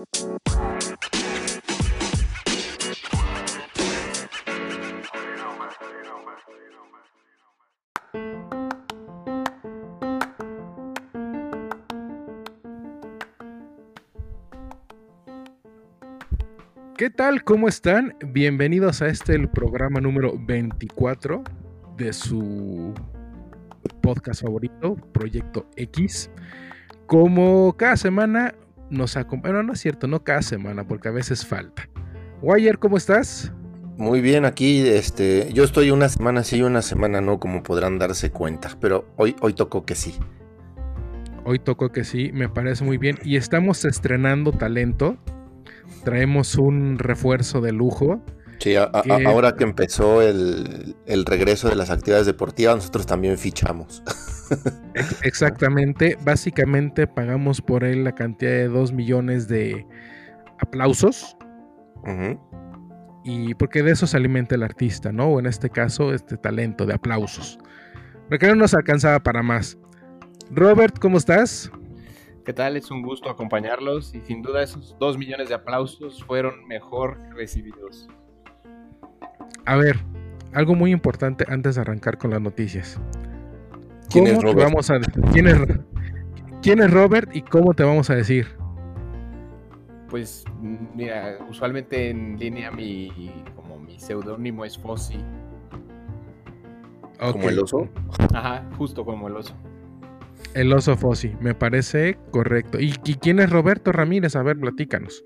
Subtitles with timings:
[0.00, 0.08] ¿Qué
[17.10, 17.44] tal?
[17.44, 18.16] ¿Cómo están?
[18.24, 21.44] Bienvenidos a este, el programa número 24
[21.98, 22.94] de su
[24.00, 26.30] podcast favorito, Proyecto X.
[27.06, 28.54] Como cada semana
[28.90, 31.88] nos acompaña, bueno, no es cierto, no cada semana, porque a veces falta.
[32.42, 33.52] Wire, ¿cómo estás?
[33.96, 37.98] Muy bien, aquí este, yo estoy una semana sí y una semana no, como podrán
[37.98, 40.14] darse cuenta, pero hoy, hoy tocó que sí.
[41.44, 43.18] Hoy tocó que sí, me parece muy bien.
[43.24, 45.16] Y estamos estrenando talento.
[46.04, 48.22] Traemos un refuerzo de lujo.
[48.60, 54.02] Sí, ahora que empezó el, regreso de las actividades deportivas, nosotros también fichamos.
[55.22, 59.86] Exactamente, básicamente pagamos por él la cantidad de 2 millones de
[60.58, 61.38] aplausos.
[63.24, 65.28] Y porque de eso se alimenta el artista, ¿no?
[65.28, 67.58] O en este caso, este talento de aplausos.
[68.28, 69.78] Porque no nos alcanzaba para más.
[70.50, 71.70] Robert, ¿cómo estás?
[72.44, 72.76] ¿Qué tal?
[72.76, 78.08] Es un gusto acompañarlos y sin duda esos 2 millones de aplausos fueron mejor recibidos.
[79.64, 79.98] A ver,
[80.52, 83.00] algo muy importante antes de arrancar con las noticias.
[84.10, 84.70] ¿Quién es Robert?
[84.70, 84.98] Vamos a,
[85.32, 85.56] ¿quién, es,
[86.62, 88.48] ¿Quién es Robert y cómo te vamos a decir?
[90.08, 90.44] Pues
[90.94, 95.18] mira, usualmente en línea mi como mi seudónimo es Fossi.
[97.20, 97.88] ¿Como el oso?
[98.34, 99.54] Ajá, justo como el oso.
[100.54, 102.80] El oso Fossi, me parece correcto.
[102.80, 104.34] ¿Y, ¿Y, quién es Roberto Ramírez?
[104.34, 105.22] A ver, platícanos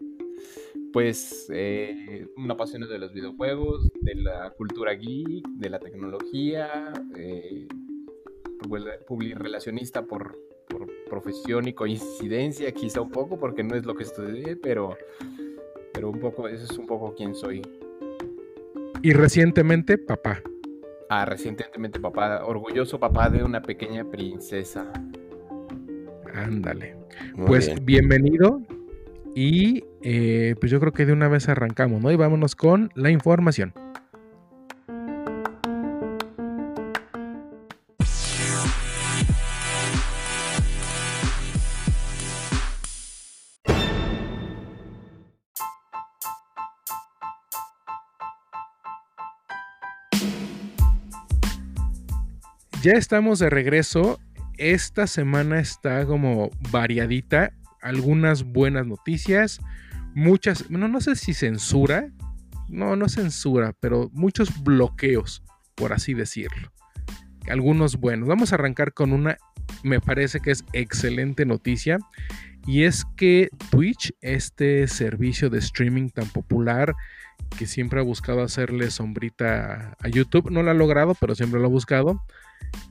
[0.94, 7.66] pues eh, un apasionado de los videojuegos, de la cultura geek, de la tecnología, eh,
[9.34, 14.54] relacionista por, por, profesión y coincidencia, quizá un poco, porque no es lo que estudié,
[14.54, 14.96] pero,
[15.92, 17.60] pero un poco, eso es un poco quién soy.
[19.02, 20.42] Y recientemente papá.
[21.08, 24.92] Ah, recientemente papá, orgulloso papá de una pequeña princesa.
[26.32, 26.96] Ándale.
[27.46, 28.62] pues bienvenido
[29.34, 32.10] y eh, pues yo creo que de una vez arrancamos, ¿no?
[32.12, 33.74] Y vámonos con la información.
[52.82, 54.20] Ya estamos de regreso.
[54.58, 59.60] Esta semana está como variadita algunas buenas noticias,
[60.14, 62.10] muchas, bueno, no sé si censura,
[62.68, 66.72] no, no censura, pero muchos bloqueos, por así decirlo.
[67.46, 68.26] Algunos buenos.
[68.26, 69.36] Vamos a arrancar con una,
[69.82, 71.98] me parece que es excelente noticia,
[72.66, 76.94] y es que Twitch, este servicio de streaming tan popular,
[77.58, 81.66] que siempre ha buscado hacerle sombrita a YouTube, no lo ha logrado, pero siempre lo
[81.66, 82.24] ha buscado,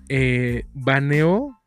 [0.07, 1.59] eh, baneó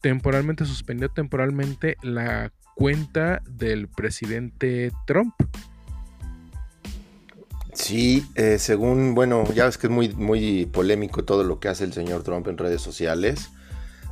[0.00, 5.34] temporalmente, suspendió temporalmente la cuenta del presidente Trump.
[7.72, 11.84] Sí, eh, según, bueno, ya ves que es muy, muy polémico todo lo que hace
[11.84, 13.50] el señor Trump en redes sociales.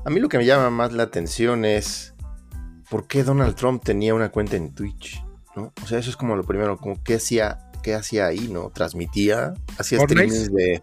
[0.04, 2.14] A mí lo que me llama más la atención es
[2.88, 5.20] por qué Donald Trump tenía una cuenta en Twitch,
[5.56, 5.72] ¿no?
[5.82, 8.70] O sea, eso es como lo primero, como qué hacía, qué hacía ahí, ¿no?
[8.70, 10.80] Transmitía, hacía streams de...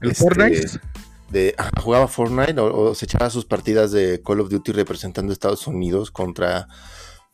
[0.00, 0.80] ¿El este, Fortnite?
[1.28, 5.66] De, jugaba Fortnite o, se echaba sus partidas de Call of Duty representando a Estados
[5.66, 6.68] Unidos contra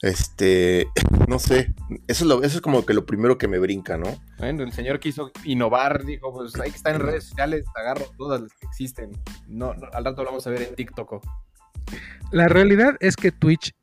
[0.03, 0.89] este,
[1.29, 1.73] no sé,
[2.09, 4.09] eso es, lo, eso es como que lo primero que me brinca, ¿no?
[4.39, 8.43] Bueno, el señor quiso innovar, dijo, pues hay que estar en redes sociales, agarro todas
[8.43, 9.13] las que existen.
[9.47, 11.25] No, al rato lo vamos a ver en TikTok.
[12.33, 13.75] La realidad es que Twitch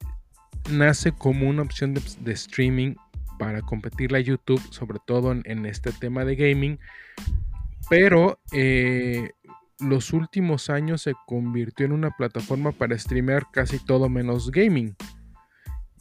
[0.70, 2.96] nace como una opción de, streaming
[3.38, 6.80] para competirle a YouTube, sobre todo en, este tema de gaming,
[7.90, 9.32] pero eh,
[9.80, 14.96] los últimos años se convirtió en una plataforma para streamear casi todo menos gaming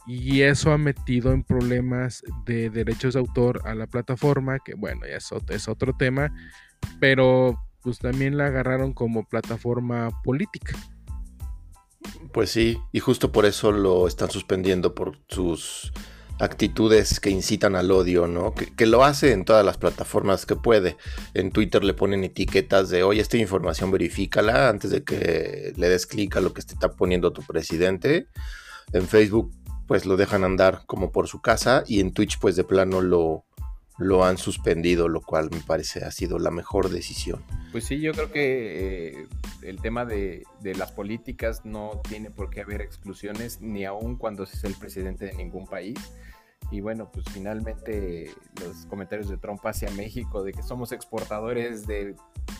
[0.09, 5.01] y eso ha metido en problemas de derechos de autor a la plataforma, que bueno,
[5.07, 6.33] ya es, es otro tema,
[6.99, 10.75] pero pues también la agarraron como plataforma política.
[12.33, 15.91] Pues sí, y justo por eso lo están suspendiendo por sus
[16.39, 18.55] actitudes que incitan al odio, ¿no?
[18.55, 20.97] Que, lo hace en todas las plataformas que puede.
[21.35, 26.07] En Twitter le ponen etiquetas de, oye, esta información verifícala antes de que le des
[26.07, 28.27] clic a lo que te está poniendo tu presidente.
[28.91, 29.51] En Facebook
[29.89, 33.43] pues lo dejan andar como por su casa y en Twitch pues de plano lo,
[33.97, 37.43] lo han suspendido, lo cual me parece ha sido la mejor decisión.
[37.71, 39.27] Pues sí, yo creo que eh,
[39.63, 44.57] el tema de, las políticas no tiene por qué haber exclusiones, ni aun cuando se
[44.57, 45.97] es el presidente de ningún país.
[46.69, 48.31] Y bueno, pues finalmente
[48.63, 52.15] los comentarios de Trump hacia México de que somos exportadores de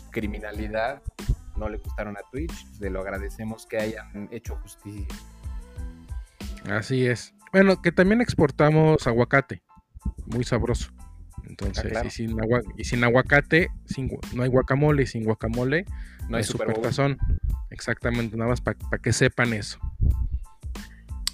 [0.09, 1.03] criminalidad
[1.57, 2.65] no le gustaron a Twitch.
[2.79, 5.05] Le lo agradecemos que hayan hecho justicia.
[6.69, 7.33] Así es.
[7.51, 9.62] Bueno, que también exportamos aguacate.
[10.27, 10.92] Muy sabroso.
[11.48, 12.07] Entonces, Ah, claro.
[12.07, 15.86] y, sin agua- y sin aguacate, sin no hay guacamole, y sin guacamole
[16.30, 16.83] No hay es Super super Bowl.
[16.83, 17.18] tazón.
[17.71, 19.80] Exactamente, nada más para que sepan eso.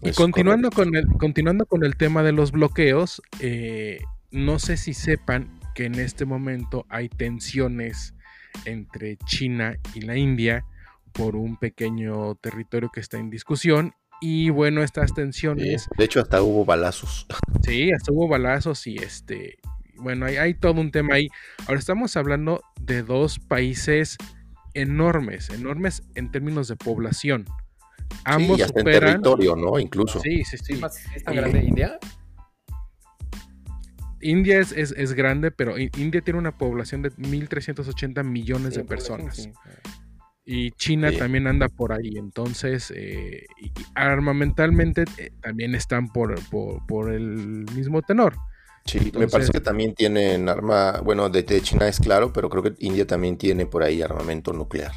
[0.02, 0.92] Y continuando correcto.
[1.02, 4.00] con, el, continuando con el tema de los bloqueos, eh,
[4.32, 8.14] no sé si sepan que en este momento hay tensiones
[8.66, 10.66] entre China y la India
[11.12, 13.94] por un pequeño territorio que está en discusión.
[14.28, 17.28] Y bueno, estas Sí, tensiones, De hecho, hasta hubo balazos.
[17.64, 19.60] sí, hasta hubo balazos y este,
[19.98, 21.28] bueno, hay, hay todo un tema ahí.
[21.68, 24.18] Ahora estamos hablando de dos países
[24.74, 27.46] enormes, enormes en términos de población.
[28.24, 29.22] Ambos sí, y hasta en superan.
[29.22, 29.78] territorio, ¿no?
[29.78, 30.20] Incluso.
[30.22, 30.82] Sí, sí, ¿Sí, sí.
[30.82, 32.00] más, ¿sí está Y- grande India?
[34.22, 38.82] India es, es- es grande, pero India tiene una población de 1.380 millones Sí, de
[38.82, 39.36] en personas.
[39.36, 39.52] sí.
[40.46, 41.18] Y China Sí.
[41.18, 42.18] también anda por ahí.
[42.18, 48.36] Entonces, eh, y- armamentalmente eh, también están por, por, por el mismo tenor.
[48.86, 52.62] Sí, me parece que también tienen arma, bueno, de, de China es claro, pero creo
[52.62, 54.92] que India también tiene por ahí armamento nuclear.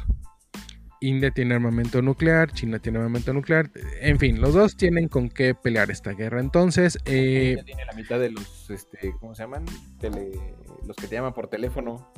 [1.01, 3.71] India tiene armamento nuclear, China tiene armamento nuclear.
[4.01, 6.39] En fin, los dos tienen con qué pelear esta guerra.
[6.41, 9.65] Entonces, eh, India tiene la mitad de los, este, ¿cómo se llaman?
[9.99, 10.37] Tele-
[10.85, 12.11] los que te llaman por teléfono.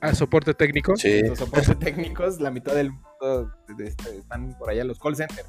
[0.00, 0.96] A soporte técnico.
[0.96, 5.16] Sí, Los soportes técnicos, la mitad del mundo de este, están por allá los call
[5.16, 5.48] centers.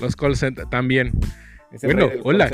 [0.00, 1.12] Los call centers también.
[1.72, 2.50] Es Bueno, hola.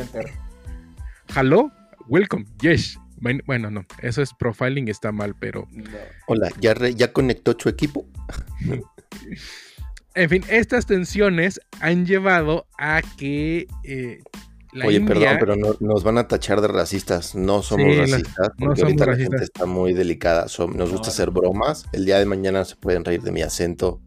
[1.34, 1.70] Hello,
[2.08, 2.98] welcome, yes.
[3.46, 5.84] Bueno, no, eso es profiling, está mal, pero No.
[6.26, 8.06] hola, ¿ya, re- ya conectó su equipo?
[10.14, 14.20] En fin, estas tensiones han llevado a que eh,
[14.76, 15.14] la Oye, India...
[15.14, 17.34] perdón, pero no- nos van a tachar de racistas.
[17.34, 20.42] No somos Sí, racistas, no porque somos ahorita la gente está muy delicada.
[20.42, 21.86] Nos gusta No, hacer bromas.
[21.92, 24.00] El día de mañana se pueden reír de mi acento.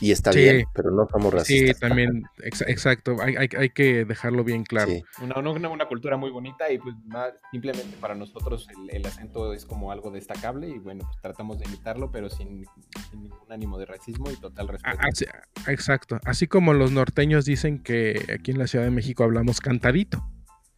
[0.00, 0.40] Y está Sí.
[0.40, 1.80] bien, pero no somos Sí, racistas.
[1.80, 4.90] también, ex- exacto, hay, hay- hay que dejarlo bien claro.
[4.90, 5.02] Sí.
[5.22, 9.52] Una, una, una cultura muy bonita y pues más, simplemente para nosotros el, el acento
[9.52, 12.64] es como algo destacable y bueno, pues tratamos de imitarlo, pero sin,
[13.10, 14.96] sin ningún ánimo de racismo y total respeto.
[15.00, 15.26] así-
[15.66, 20.24] exacto, así como los norteños dicen que aquí en la Ciudad de México hablamos cantadito.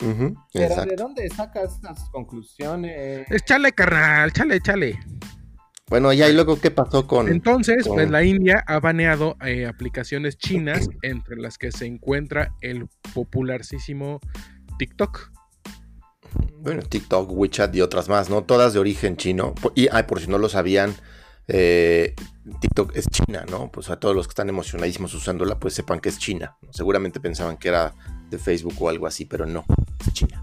[0.03, 3.31] Ujú, Pero ¿de dónde sacas esas conclusiones?
[3.31, 4.99] Échale, carnal, chale, chale.
[5.93, 7.29] Bueno, ya y luego, ¿qué pasó con...?
[7.29, 12.89] Entonces, pues la India ha baneado eh, aplicaciones chinas, entre las que se encuentra el
[13.13, 14.19] popularísimo
[14.79, 15.31] TikTok.
[16.61, 18.43] Bueno, TikTok, WeChat y otras más, ¿no?
[18.43, 19.55] Todas de origen chino.
[19.75, 20.95] Y, ay, por si no lo sabían,
[21.47, 22.15] eh,
[22.63, 23.71] TikTok es China, ¿no?
[23.71, 26.57] Pues a todos los que están emocionadísimos usándola, pues sepan que es China.
[26.71, 27.95] Seguramente pensaban que era
[28.31, 29.67] de Facebook o algo así, pero no,
[30.01, 30.43] es China.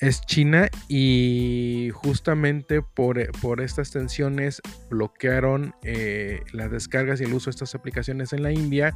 [0.00, 4.60] Es China y justamente por, por estas tensiones
[4.90, 8.92] bloquearon eh, las descargas y el uso de estas aplicaciones en la India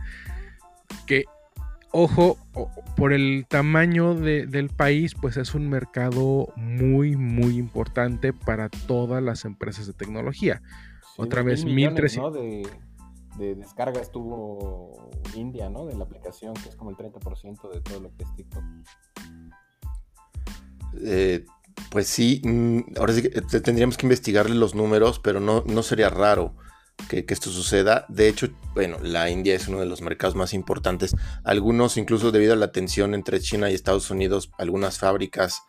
[1.06, 1.24] que
[1.92, 2.36] ojo
[2.96, 9.22] por el tamaño de- del país pues es un mercado muy muy importante para todas
[9.22, 10.60] las empresas de tecnología
[11.16, 12.22] otra vez, millones, 1300.
[12.22, 12.30] ¿no?
[12.30, 12.68] de,
[13.38, 15.84] de descargas tuvo India, ¿no?
[15.86, 18.62] De la aplicación, que es como el 30% de todo lo que es TikTok.
[21.04, 21.44] Eh,
[21.90, 25.82] pues sí, mm, ahora sí que te- tendríamos que investigarle los números, pero no, no
[25.82, 26.54] sería raro
[27.08, 28.04] que, esto suceda.
[28.08, 31.14] De hecho, bueno, la India es uno de los mercados más importantes.
[31.44, 35.60] Algunos, incluso debido a la tensión entre China y Estados Unidos, algunas fábricas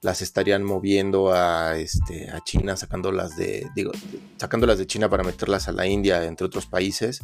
[0.00, 3.90] las estarían moviendo a, este, a China, sacándolas de, digo,
[4.36, 7.20] sacándolas de China para meterlas a la India, entre otros países.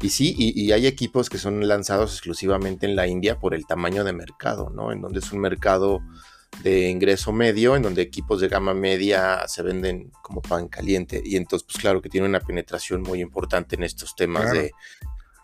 [0.00, 4.04] Y sí, y hay equipos que son lanzados exclusivamente en la India por el tamaño
[4.04, 4.92] de mercado, ¿no?
[4.92, 6.00] En donde es un mercado
[6.62, 11.20] de ingreso medio, en donde equipos de gama media se venden como pan caliente.
[11.24, 14.60] Y entonces, pues claro que tiene una penetración muy importante en estos temas Claro.
[14.60, 14.72] de,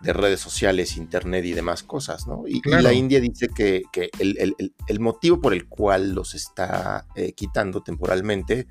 [0.01, 2.45] de redes sociales, internet y demás cosas, ¿no?
[2.47, 6.35] Y, la India dice que, que el, el- el- el motivo por el cual los
[6.35, 8.67] está eh, quitando temporalmente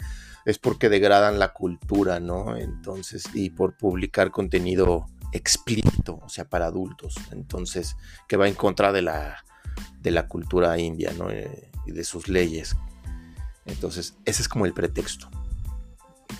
[0.46, 2.58] es porque degradan la cultura, ¿no?
[2.58, 7.14] Entonces, y por publicar contenido explícito, o sea, para adultos.
[7.32, 7.96] Entonces,
[8.28, 9.44] que va en contra de la,
[10.02, 11.30] de la cultura india, ¿no?
[11.30, 12.76] Eh, y de sus leyes.
[13.66, 15.30] Entonces, ese es como el pretexto.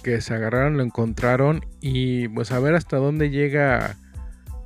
[0.04, 3.98] que se agarraron, lo encontraron y pues a ver hasta dónde llega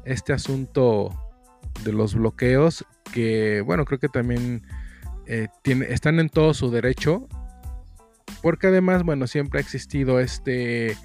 [0.06, 1.10] este asunto
[1.84, 4.64] de los bloqueos que bueno creo que también
[5.26, 5.48] eh,
[5.88, 7.28] están en todo su derecho
[8.42, 10.96] porque además bueno siempre ha existido este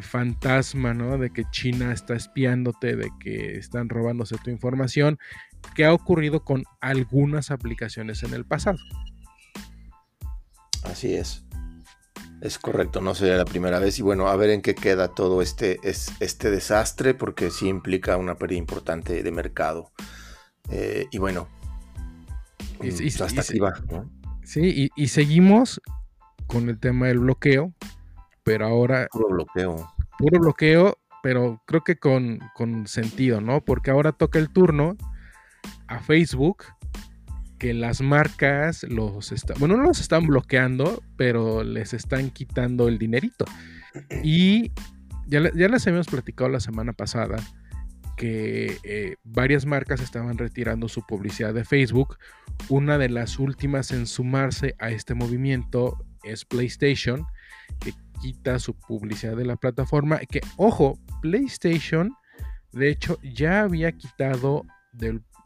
[0.00, 1.16] fantasma ¿no?
[1.18, 5.18] de que China está espiándote de que están robándose tu información
[5.74, 8.78] que ha ocurrido con algunas aplicaciones en el pasado.
[10.84, 11.44] Así es.
[12.40, 13.98] Es correcto, no sería la primera vez.
[13.98, 18.36] Y bueno, a ver en qué queda todo este, este desastre, porque sí implica una
[18.36, 19.90] pérdida importante de mercado.
[20.70, 21.48] Eh, y bueno,
[22.82, 23.72] y, pues hasta aquí va.
[24.42, 25.80] Sí, y, seguimos
[26.46, 27.72] con el tema del bloqueo,
[28.44, 29.08] pero ahora...
[29.10, 29.92] Puro bloqueo.
[30.18, 33.64] Puro bloqueo, pero creo que con, con sentido, ¿no?
[33.64, 34.96] Porque ahora toca el turno
[35.88, 36.64] a Facebook
[37.58, 42.98] que las marcas los están, bueno, no los están bloqueando, pero les están quitando el
[42.98, 43.46] dinerito.
[44.22, 44.72] Y
[45.26, 47.36] ya, ya les habíamos platicado la semana pasada
[48.16, 52.18] que eh, varias marcas estaban retirando su publicidad de Facebook.
[52.68, 57.26] Una de las últimas en sumarse a este movimiento es PlayStation,
[57.78, 60.18] que quita su publicidad de la plataforma.
[60.20, 62.14] Que, ojo, PlayStation,
[62.72, 64.64] de hecho, ya había quitado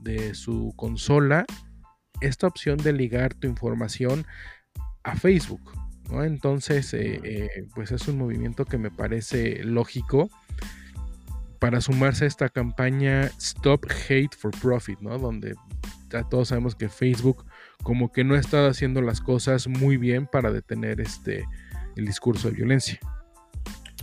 [0.03, 1.45] de su consola
[2.21, 4.27] esta opción de ligar tu información
[5.03, 5.73] a Facebook.
[6.11, 6.25] ¿no?
[6.25, 10.29] Entonces, eh, eh, pues es un movimiento que me parece lógico
[11.59, 15.19] para sumarse a esta campaña Stop Hate for Profit, ¿no?
[15.19, 15.55] Donde
[16.09, 17.45] ya todos sabemos que Facebook
[17.83, 21.45] como que no ha estado haciendo las cosas muy bien para detener este
[21.97, 22.99] el discurso de violencia.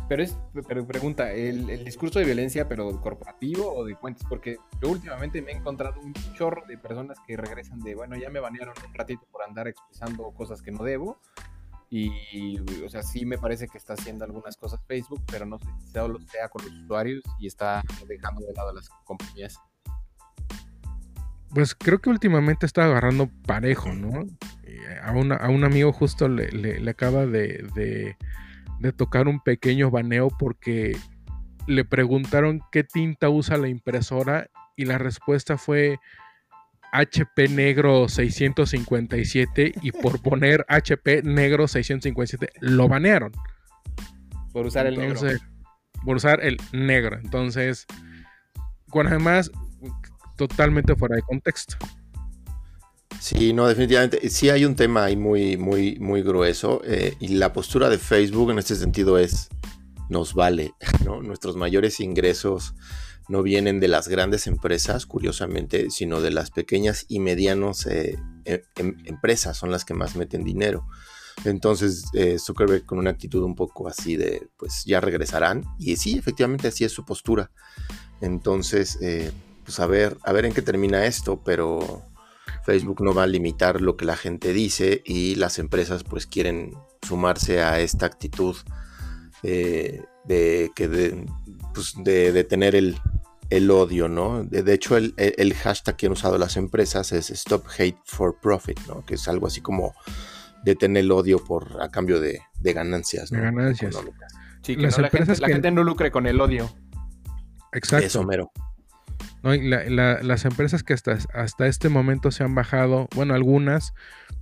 [0.07, 0.37] Pero es,
[0.67, 4.25] pero pregunta, ¿el, discurso de violencia, pero corporativo o de cuentas?
[4.29, 8.29] Porque yo últimamente me he encontrado un chorro de personas que regresan de, bueno, ya
[8.29, 11.19] me banearon un ratito por andar expresando cosas que no debo.
[11.89, 15.65] Y, o sea, sí me parece que está haciendo algunas cosas Facebook, pero no sé
[15.79, 19.57] si solo sea con los usuarios y está dejando de lado a las compañías.
[21.53, 24.25] Pues creo que últimamente está agarrando parejo, ¿no?
[24.63, 28.17] Eh, a, a un amigo justo le, le, acaba de
[28.96, 30.96] tocar un pequeño baneo porque
[31.67, 36.00] le preguntaron qué tinta usa la impresora y la respuesta fue
[36.93, 43.31] HP negro 657 y por poner HP negro 657 lo banearon.
[44.53, 45.19] Por usar el negro.
[46.05, 47.17] Por usar el negro.
[47.17, 47.86] Entonces,
[48.88, 49.51] bueno, además,
[50.38, 51.77] totalmente fuera de contexto.
[53.19, 54.29] Sí, no, definitivamente.
[54.29, 56.81] Sí hay un tema ahí muy, muy, muy grueso.
[56.85, 59.49] Eh, y la postura de Facebook en este sentido es,
[60.09, 60.73] nos vale,
[61.05, 61.21] ¿no?
[61.21, 62.75] Nuestros mayores ingresos
[63.27, 68.61] no vienen de las grandes empresas, curiosamente, sino de las pequeñas y medianas eh, em,
[68.75, 70.87] em, empresas, son las que más meten dinero.
[71.43, 75.65] Entonces, eh, Zuckerberg con una actitud un poco así de, pues ya regresarán.
[75.77, 77.51] Y sí, efectivamente así es su postura.
[78.21, 78.97] Entonces,
[79.63, 82.06] pues a ver, a ver en qué termina esto, pero
[82.67, 86.74] Facebook no va a limitar lo que la gente dice y las empresas pues quieren
[87.01, 88.57] sumarse a esta actitud
[89.41, 91.25] eh, de, que de,
[91.74, 94.43] pues, de, tener el, odio, ¿no?
[94.43, 99.05] De, hecho, el, hashtag que han usado las empresas es Stop Hate for Profit, ¿no?
[99.05, 99.95] Que es algo así como
[100.65, 103.41] detener el odio por a cambio de, ganancias, ¿no?
[103.41, 103.95] ganancias.
[104.62, 106.69] Sí, que las empresas la, gente, no lucre con el odio.
[107.71, 108.05] Exacto.
[108.05, 108.51] Eso, mero
[109.44, 113.94] las empresas que hasta, hasta este momento se han bajado, bueno, algunas,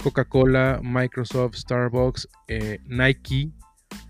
[0.02, 3.52] Coca-Cola, Microsoft, Starbucks, eh, Nike,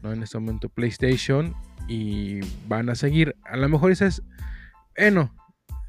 [0.01, 0.13] ¿no?
[0.13, 1.56] en este momento PlayStation,
[1.88, 3.36] y van a seguir.
[3.44, 4.24] A lo mejor esas,
[4.98, 5.34] bueno,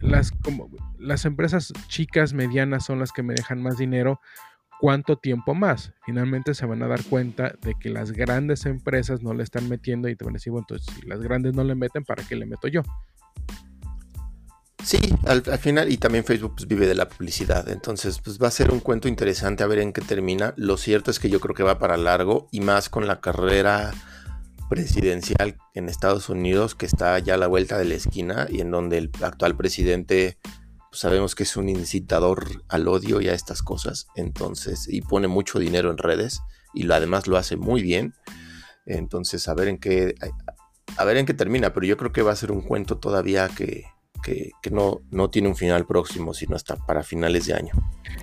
[0.00, 4.20] las, como, las empresas chicas, medianas son las que me dejan más dinero.
[4.78, 5.94] ¿Cuánto tiempo más?
[6.04, 10.06] Finalmente se van a dar cuenta de que las grandes empresas no le están metiendo
[10.08, 12.36] y te van a decir, bueno, entonces si las grandes no le meten, ¿para qué
[12.36, 12.82] le meto yo?
[14.86, 18.52] Sí, al, final, y también Facebook pues, vive de la publicidad, entonces pues va a
[18.52, 20.54] ser un cuento interesante a ver en qué termina.
[20.56, 23.92] Lo cierto es que yo creo que va para largo y más con la carrera
[24.70, 28.70] presidencial en Estados Unidos que está ya a la vuelta de la esquina y en
[28.70, 33.62] donde el actual presidente pues, sabemos que es un incitador al odio y a estas
[33.62, 36.42] cosas, entonces, y pone mucho dinero en redes
[36.74, 38.14] y lo, además lo hace muy bien.
[38.86, 40.14] Entonces, a ver en qué
[40.96, 43.48] a ver en qué termina, pero yo creo que va a ser un cuento todavía
[43.48, 43.82] que
[44.22, 47.72] que, no, no tiene un final próximo, sino hasta para finales de año.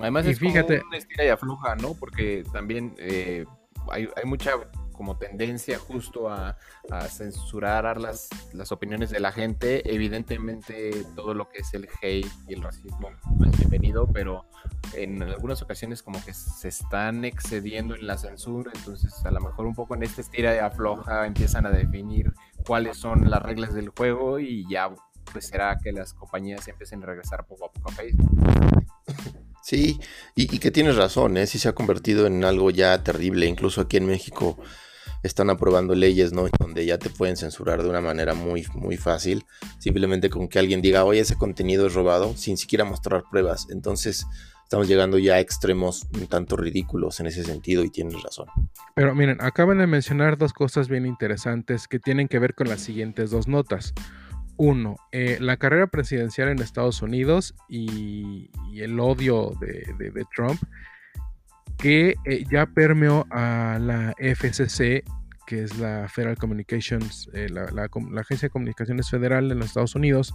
[0.00, 1.94] Además, es fíjate, como una estira y afloja, ¿no?
[1.94, 3.44] Porque también eh,
[3.90, 4.52] hay, hay, mucha
[4.94, 6.56] como tendencia justo a,
[7.08, 9.82] censurar las, las, opiniones de la gente.
[9.92, 13.10] Evidentemente, todo lo que es el hate y el racismo
[13.44, 14.46] es bienvenido, pero
[14.94, 19.66] en algunas ocasiones como que se están excediendo en la censura, entonces a lo mejor
[19.66, 22.32] un poco en esta estira y afloja empiezan a definir
[22.66, 24.90] cuáles son las reglas del juego y ya
[25.32, 28.30] pues será que las compañías empiecen a regresar poco a poco a Facebook.
[29.64, 29.98] Sí,
[30.34, 31.46] y, que tienes razón, ¿eh?
[31.46, 34.58] sí se ha convertido en algo ya terrible, incluso aquí en México.
[35.22, 36.46] están aprobando leyes, ¿no?
[36.58, 39.46] Donde ya te pueden censurar de una manera muy, muy fácil,
[39.78, 43.66] simplemente con que alguien diga, oye, ese contenido es robado, sin siquiera mostrar pruebas.
[43.70, 44.26] Entonces,
[44.64, 48.48] estamos llegando ya a extremos un tanto ridículos en ese sentido y tienes razón.
[48.94, 52.80] Pero miren, acaban de mencionar dos cosas bien interesantes que tienen que ver con las
[52.80, 53.94] siguientes dos notas.
[54.56, 60.60] Uno, eh, la carrera presidencial en Estados Unidos y, el odio de Trump
[61.78, 65.04] que eh, ya permeó a la FCC,
[65.46, 67.64] que es la Federal Communications, eh, la,
[68.20, 70.34] Agencia de Comunicaciones Federal en los Estados Unidos,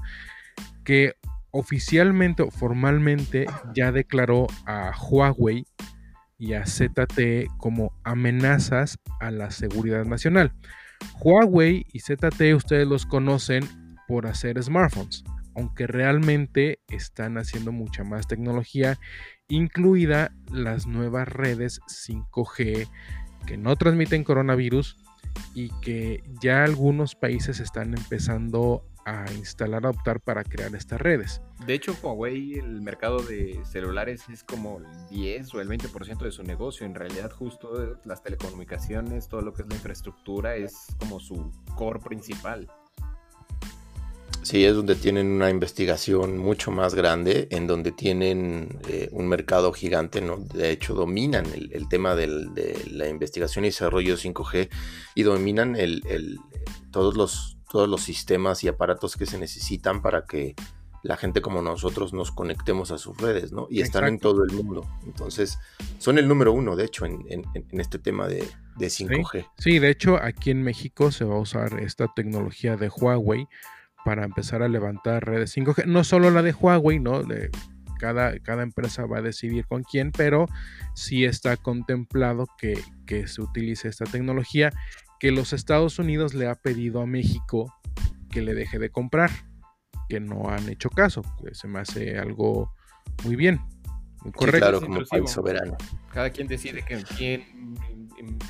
[0.84, 1.14] que
[1.52, 5.66] oficialmente o formalmente ya declaró a Huawei
[6.38, 10.54] y a ZTE como amenazas a la seguridad nacional.
[11.20, 13.64] Huawei y ZTE ustedes los conocen
[14.10, 15.24] por hacer smartphones,
[15.56, 18.98] aunque realmente están haciendo mucha más tecnología
[19.50, 22.90] incluida las nuevas redes 5G
[23.46, 24.98] que no transmiten coronavirus
[25.54, 31.42] y que ya algunos países están empezando a instalar, a optar para crear estas redes.
[31.66, 36.32] De hecho, Huawei, el mercado de celulares es como el 10 o el 20% de
[36.32, 36.86] su negocio.
[36.86, 42.00] En realidad, justo las telecomunicaciones, todo lo que es la infraestructura, es como su core
[42.00, 42.68] principal.
[44.42, 49.72] Sí, es donde tienen una investigación mucho más grande, en donde tienen eh, un mercado
[49.74, 50.38] gigante, ¿no?
[50.38, 52.28] De hecho, dominan el, tema de
[52.92, 54.70] la investigación y desarrollo 5G
[55.16, 56.40] y dominan el,
[56.92, 60.56] todos, los, todos los sistemas y aparatos que se necesitan para que
[61.04, 63.68] la gente como nosotros nos conectemos a sus redes, ¿no?
[63.70, 64.86] Y están en todo el mundo.
[65.06, 65.58] Entonces,
[65.98, 67.26] son el número uno, de hecho, en,
[67.72, 68.44] este tema de,
[68.78, 69.48] 5G.
[69.58, 73.48] sí, de hecho, aquí en México se va a usar esta tecnología de Huawei
[74.06, 75.86] para empezar a levantar redes 5G.
[75.86, 77.24] No solo la de Huawei, ¿no?
[77.24, 77.50] De,
[78.00, 80.48] cada, cada, empresa va a decidir con quién, pero
[80.96, 82.82] sí está contemplado que,
[83.28, 84.72] se utilice esta tecnología
[85.20, 87.74] que los Estados Unidos le ha pedido a México
[88.30, 89.32] que le deje de comprar,
[90.08, 92.72] que no han hecho caso, que se me hace algo
[93.26, 93.60] muy bien,
[94.24, 94.60] muy correcto.
[94.60, 95.76] claro, como país soberano.
[96.14, 97.44] Cada quien decide que quién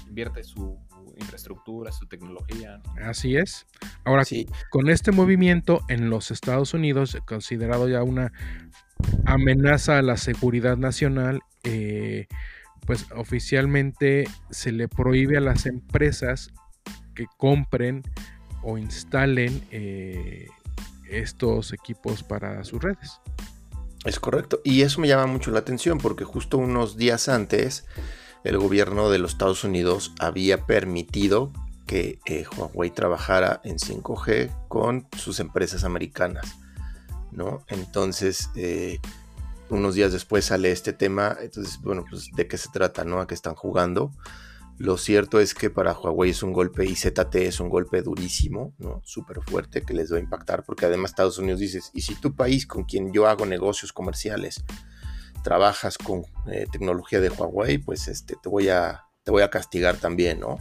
[0.07, 0.77] invierte su
[1.19, 2.81] infraestructura, su tecnología.
[3.03, 3.65] Así es.
[4.03, 4.47] Ahora, sí.
[4.69, 8.31] con este movimiento en los Estados Unidos, considerado ya una
[9.25, 12.27] amenaza a la seguridad nacional, eh,
[12.85, 16.51] pues oficialmente se le prohíbe a las empresas
[17.13, 18.03] que compren
[18.63, 20.47] o instalen eh,
[21.09, 23.19] estos equipos para sus redes.
[24.05, 24.61] Es correcto.
[24.63, 27.85] Y eso me llama mucho la atención porque justo unos días antes
[28.43, 31.51] el gobierno de los Estados Unidos había permitido
[31.85, 36.57] que eh, Huawei trabajara en 5G con sus empresas americanas,
[37.31, 37.63] ¿no?
[37.67, 38.99] Entonces, eh,
[39.69, 43.19] unos días después sale este tema, entonces, bueno, pues de qué se trata, ¿no?
[43.19, 44.11] A qué están jugando.
[44.77, 48.73] Lo cierto es que para Huawei es un golpe y ZT es un golpe durísimo,
[48.77, 49.01] ¿no?
[49.03, 52.35] Súper fuerte que les va a impactar, porque además Estados Unidos dice, y si tu
[52.35, 54.63] país con quien yo hago negocios comerciales
[55.43, 59.97] trabajas con eh, tecnología de Huawei, pues este, te, voy a, te voy a castigar
[59.97, 60.57] también, ¿no?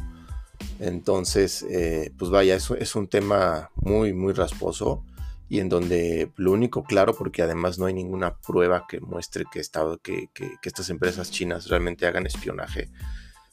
[0.81, 5.05] Entonces, eh, pues vaya, eso es un tema muy, muy rasposo
[5.49, 9.63] y en donde lo único claro, porque además no hay ninguna prueba que muestre que,
[10.03, 12.91] que, que, estas empresas chinas realmente hagan espionaje,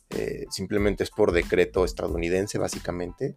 [0.10, 3.36] eh, simplemente es por decreto estadounidense, básicamente,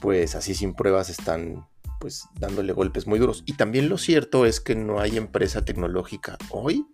[0.00, 1.66] pues así sin pruebas están
[2.00, 3.42] pues dándole golpes muy duros.
[3.46, 6.86] Y también lo cierto es que no hay empresa tecnológica hoy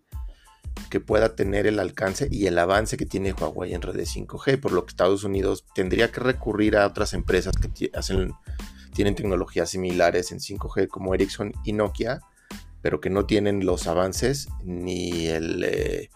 [0.90, 4.72] que pueda tener el alcance y el avance que tiene Huawei en redes 5G, por
[4.72, 10.38] lo que Estados Unidos tendría que recurrir a otras empresas que tienen tecnologías similares en
[10.38, 12.20] 5G como Ericsson y Nokia,
[12.82, 16.10] pero que no tienen los avances ni el, eh,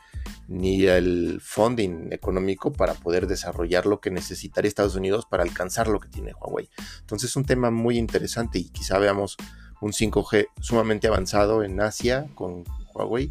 [0.47, 6.01] ni el funding económico para poder desarrollar lo que necesitaría Estados Unidos para alcanzar lo
[6.01, 6.69] que tiene Huawei.
[7.01, 9.37] Entonces es un tema muy interesante y quizá veamos
[9.81, 13.29] un 5G sumamente avanzado en Asia con Huawei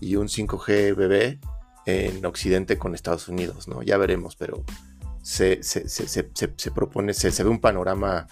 [0.00, 1.40] y un 5G bebé
[1.86, 3.82] en Occidente con Estados Unidos, ¿no?
[3.82, 4.64] Ya veremos, pero
[5.22, 8.26] se, se, propone, se, ve un panorama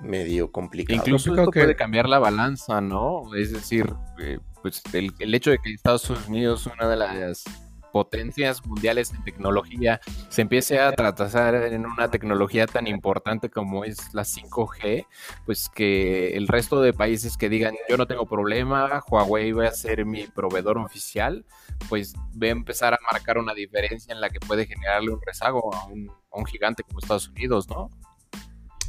[0.00, 0.96] medio complicado.
[0.98, 3.34] Incluso esto puede cambiar la balanza, ¿no?
[3.34, 7.44] Es decir, eh, pues el, el, hecho de que Estados Unidos, una de las
[7.92, 14.14] potencias mundiales en tecnología se empiece a tratar en una tecnología tan importante como es
[14.14, 15.06] la 5G,
[15.46, 19.72] pues que el resto de países que digan yo no tengo problema, Huawei va a
[19.72, 21.44] ser mi proveedor oficial,
[21.88, 25.74] pues va a empezar a marcar una diferencia en la que puede generarle un rezago
[25.74, 26.10] a un,
[26.46, 27.90] gigante como Estados Unidos, ¿no?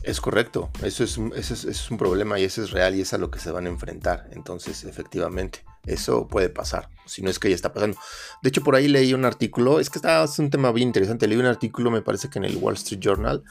[0.03, 3.19] Es correcto, eso es, eso es, un problema y eso es real y es a
[3.19, 4.27] lo que se van a enfrentar.
[4.31, 7.97] Entonces, efectivamente, Eso puede pasar, si no es que ya está pasando.
[8.43, 11.27] De hecho, por ahí leí un artículo, es que está, es un tema bien interesante.
[11.27, 13.43] Leí un artículo, me parece que en el Wall Street Journal,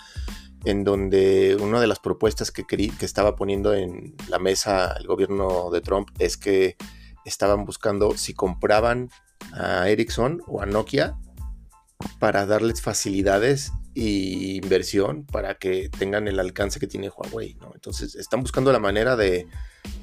[0.64, 5.70] en donde una de las propuestas que, que estaba poniendo en la mesa el gobierno
[5.70, 6.76] de Trump es que
[7.24, 9.10] estaban buscando si compraban
[9.52, 11.16] a Ericsson o a Nokia
[12.18, 17.58] para darles facilidades e inversión para que tengan el alcance que tiene Huawei.
[17.74, 19.46] Entonces están buscando la manera de,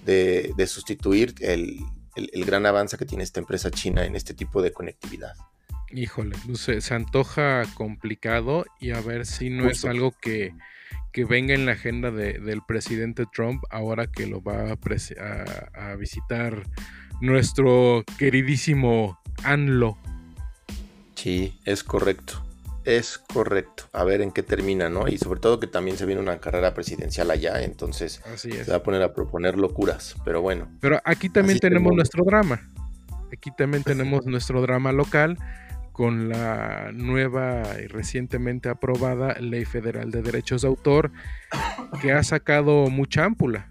[0.06, 1.80] de, sustituir el,
[2.18, 5.34] el, gran avance que tiene esta empresa china en este tipo de conectividad.
[5.92, 10.54] Híjole, se, se antoja complicado y a ver si no es algo que,
[11.14, 15.96] que, venga en la agenda de, del presidente Trump ahora que lo va a, a
[15.96, 16.64] visitar
[17.22, 19.98] nuestro queridísimo ANLO.
[21.16, 22.47] Sí, es correcto.
[22.88, 23.84] Es correcto.
[23.92, 25.10] A ver en qué termina, ¿no?
[25.10, 28.84] Y sobre todo que también se viene una carrera presidencial allá, entonces se va a
[28.84, 30.70] poner a proponer locuras, pero bueno.
[30.80, 32.62] Pero aquí también tenemos nuestro drama.
[33.34, 35.38] Aquí también tenemos nuestro drama local
[35.92, 41.12] con la nueva y recientemente aprobada Ley Federal de Derechos de Autor
[42.02, 43.70] que ha sacado mucha ámpula.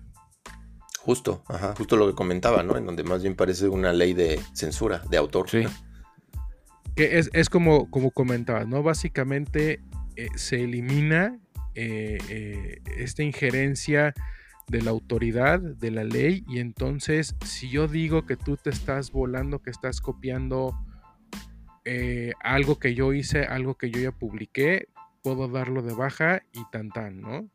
[0.99, 2.77] Justo, ajá, justo lo que comentaba, ¿no?
[2.77, 5.49] En donde más bien parece una ley de censura, de autor.
[5.49, 5.65] Sí.
[6.97, 8.83] Que es, como, como comentabas, ¿no?
[8.83, 9.81] Básicamente
[10.17, 11.39] eh, se elimina
[11.75, 14.15] eh, eh, esta injerencia
[14.69, 19.13] de la autoridad, de la ley, y entonces si yo digo que tú te estás
[19.13, 20.75] volando, que estás copiando
[22.43, 24.89] algo que yo hice, algo que yo ya publiqué,
[25.23, 27.49] puedo darlo de baja y tan tan, ¿no?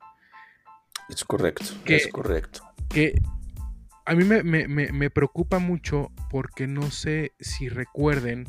[1.09, 2.61] Es correcto, es correcto.
[2.87, 3.13] Que
[4.05, 8.45] a mí me, preocupa mucho porque no sé si recuerden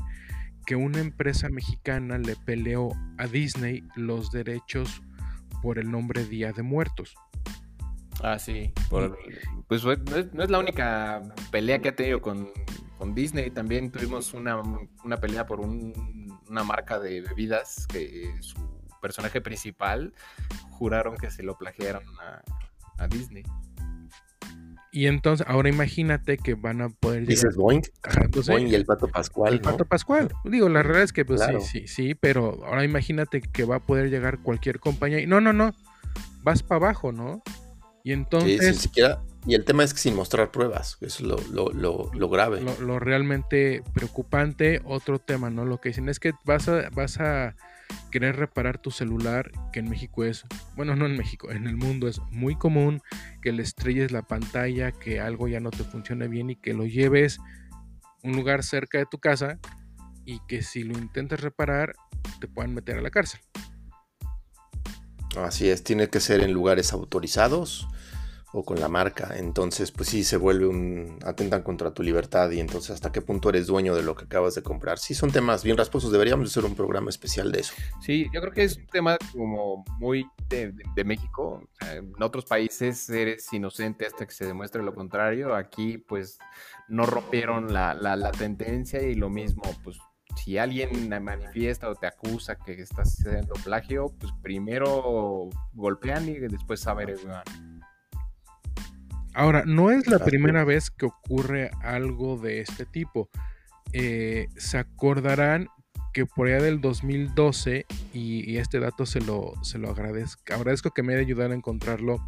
[0.66, 5.02] que una empresa mexicana le peleó a Disney los derechos
[5.62, 7.14] por el nombre Día de Muertos.
[8.22, 8.72] Ah, sí.
[9.68, 12.50] pues no es, la única pelea que ha tenido con,
[13.14, 13.50] Disney.
[13.50, 14.62] También tuvimos una,
[15.20, 18.56] pelea por una marca de bebidas que su
[19.00, 20.14] personaje principal
[20.70, 22.04] juraron que se lo plagiaron
[22.98, 23.42] a Disney.
[24.94, 27.30] Y entonces, ahora imagínate que van a poder llegar.
[27.30, 27.80] Dices Boeing.
[28.30, 29.54] Pues, Boeing y el Pato Pascual.
[29.54, 30.30] El Pato Pascual.
[30.44, 33.80] Digo, la realidad es que, pues sí, sí, sí, pero ahora imagínate que va a
[33.80, 35.20] poder llegar cualquier compañía.
[35.20, 35.74] Y no, no, no.
[36.42, 37.42] Vas para abajo, ¿no?
[38.04, 38.60] Y entonces.
[38.60, 39.22] Sí, sin siquiera.
[39.46, 40.98] Y el tema es que sin mostrar pruebas.
[41.00, 42.60] Eso es lo, lo, lo, grave.
[42.60, 44.82] Lo, realmente preocupante.
[44.84, 45.64] Otro tema, ¿no?
[45.64, 47.56] Lo que dicen es que vas a, vas a
[48.12, 50.44] querer reparar tu celular, que en México es,
[50.76, 53.00] bueno, no en México, en el mundo es muy común
[53.40, 56.86] que le estrelles la pantalla, que algo ya no te funcione bien y que lo
[56.86, 59.58] lleves a un lugar cerca de tu casa
[60.24, 61.94] y que si lo intentas reparar
[62.38, 63.40] te puedan meter a la cárcel.
[65.36, 67.88] Así es, tiene que ser en lugares autorizados
[68.52, 69.34] o con la marca.
[69.36, 71.18] Entonces, pues sí, se vuelve un...
[71.24, 74.54] atentan contra tu libertad y entonces hasta qué punto eres dueño de lo que acabas
[74.54, 74.98] de comprar.
[74.98, 77.74] Sí, son temas bien rasposos, deberíamos hacer un programa especial de eso.
[78.00, 80.72] Sí, yo creo que es un tema como muy de,
[81.04, 81.68] México.
[81.90, 85.54] en otros países eres inocente hasta que se demuestre lo contrario.
[85.54, 86.38] Aquí, pues,
[86.88, 89.98] no rompieron la, la, tendencia y lo mismo, pues,
[90.36, 96.80] si alguien manifiesta o te acusa que estás haciendo plagio, pues primero golpean y después
[96.80, 97.16] saber
[99.34, 103.28] Ahora, no es la primera vez que ocurre algo de este tipo.
[103.92, 105.68] Eh, se acordarán
[106.12, 111.02] que por allá del 2012, y, este dato se lo, se lo agradezco, agradezco que
[111.02, 112.18] me haya ayudado a encontrarlo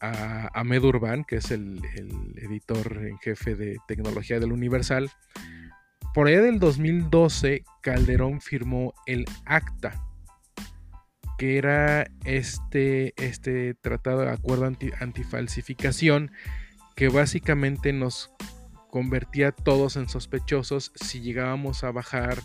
[0.00, 5.10] a Ahmed Urban, que es el, el, editor en jefe de tecnología del Universal.
[6.12, 10.04] Por allá del 2012, Calderón firmó el ACTA,
[11.38, 16.30] que era este, este tratado de acuerdo anti, antifalsificación
[16.94, 18.30] que básicamente nos
[18.90, 22.38] convertía a todos en sospechosos si llegábamos a bajar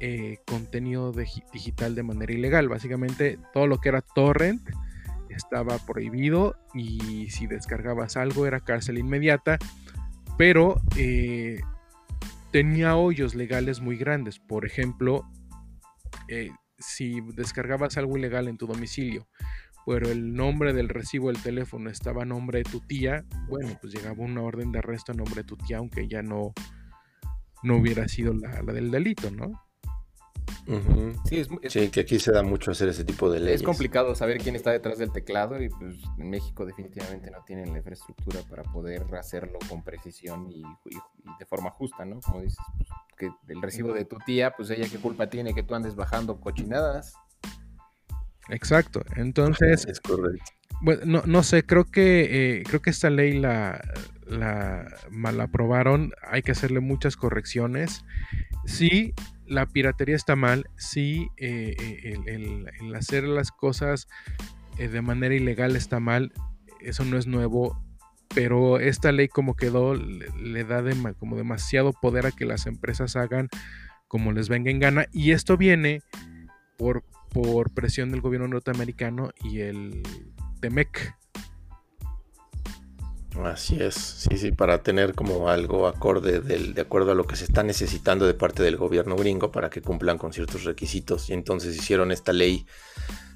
[0.00, 1.12] eh, contenido
[1.52, 2.68] digital de manera ilegal.
[2.68, 4.60] Básicamente todo lo que era torrent
[5.28, 9.58] estaba prohibido y si descargabas algo era cárcel inmediata,
[10.36, 11.60] pero eh,
[12.50, 14.38] tenía hoyos legales muy grandes.
[14.38, 15.26] Por ejemplo,
[16.28, 19.28] eh, si descargabas algo ilegal en tu domicilio,
[19.86, 23.92] pero el nombre del recibo del teléfono estaba a nombre de tu tía, bueno, pues
[23.92, 26.52] llegaba una orden de arresto a nombre de tu tía, aunque ya no,
[27.62, 29.62] no hubiera sido la, del delito, ¿no?
[31.68, 33.60] Sí, que aquí se da mucho hacer ese tipo de leyes.
[33.60, 37.72] Es complicado saber quién está detrás del teclado y pues en México definitivamente no tienen
[37.72, 40.62] la infraestructura para poder hacerlo con precisión y,
[41.38, 42.20] de forma justa, ¿no?
[42.20, 45.62] Como dices, pues, que el recibo de tu tía, pues ella qué culpa tiene que
[45.62, 47.14] tú andes bajando cochinadas.
[48.48, 49.86] Exacto, entonces...
[49.86, 50.44] Es correcto.
[50.82, 53.82] Bueno, no, no sé, creo que, eh, creo que esta ley la,
[54.26, 58.04] la mal aprobaron, hay que hacerle muchas correcciones.
[58.64, 59.14] Sí,
[59.50, 64.06] la piratería está mal, sí, eh, eh, el, hacer las cosas
[64.78, 66.32] eh, de manera ilegal está mal,
[66.80, 67.76] eso no es nuevo,
[68.32, 70.84] pero esta ley como quedó le, da
[71.18, 73.48] como demasiado poder a que las empresas hagan
[74.06, 76.00] como les venga en gana y esto viene
[76.78, 80.00] por, por presión del gobierno norteamericano y el
[80.60, 81.16] TEMEC,
[83.46, 87.36] Así es, sí, sí, para tener como algo acorde del, de acuerdo a lo que
[87.36, 91.30] se está necesitando de parte del gobierno gringo para que cumplan con ciertos requisitos.
[91.30, 92.66] Y entonces hicieron esta ley,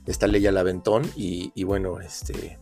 [0.07, 1.03] esta ley al aventón.
[1.17, 2.59] Y, y bueno, este,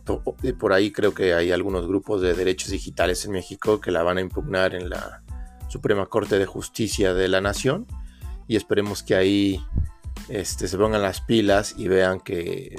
[0.59, 4.17] por ahí creo que hay algunos grupos de derechos digitales en México que la van
[4.17, 5.23] a impugnar en la
[5.69, 7.87] Suprema Corte de Justicia de la Nación.
[8.47, 9.63] Y esperemos que ahí
[10.29, 12.75] este, se pongan las pilas y vean que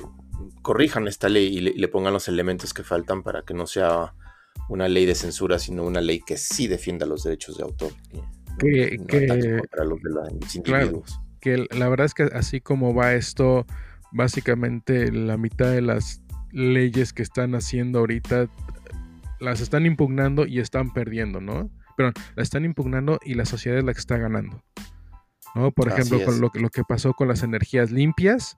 [0.63, 4.15] corrijan esta ley y le pongan los elementos que faltan para que no sea
[4.69, 7.93] una ley de censura, sino una ley que sí defienda los derechos de autor.
[8.59, 8.99] Que,
[11.41, 13.67] que la verdad es que así como va esto,
[14.13, 18.49] básicamente la mitad de las leyes que están haciendo ahorita
[19.41, 21.71] las están impugnando y están perdiendo, ¿no?
[21.97, 24.63] Pero la están impugnando y la sociedad es la que está ganando.
[25.55, 25.71] ¿no?
[25.71, 28.57] Por ejemplo, con lo, lo, que pasó con las energías limpias,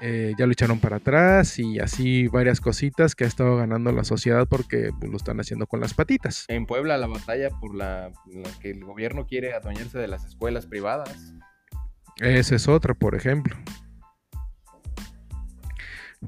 [0.00, 4.04] eh, ya lo echaron para atrás y así varias cositas que ha estado ganando la
[4.04, 6.44] sociedad porque pues, lo están haciendo con las patitas.
[6.48, 8.12] En Puebla la batalla por la,
[8.60, 11.34] que el gobierno quiere adueñarse de las escuelas privadas.
[12.20, 13.56] Esa es otra, por ejemplo.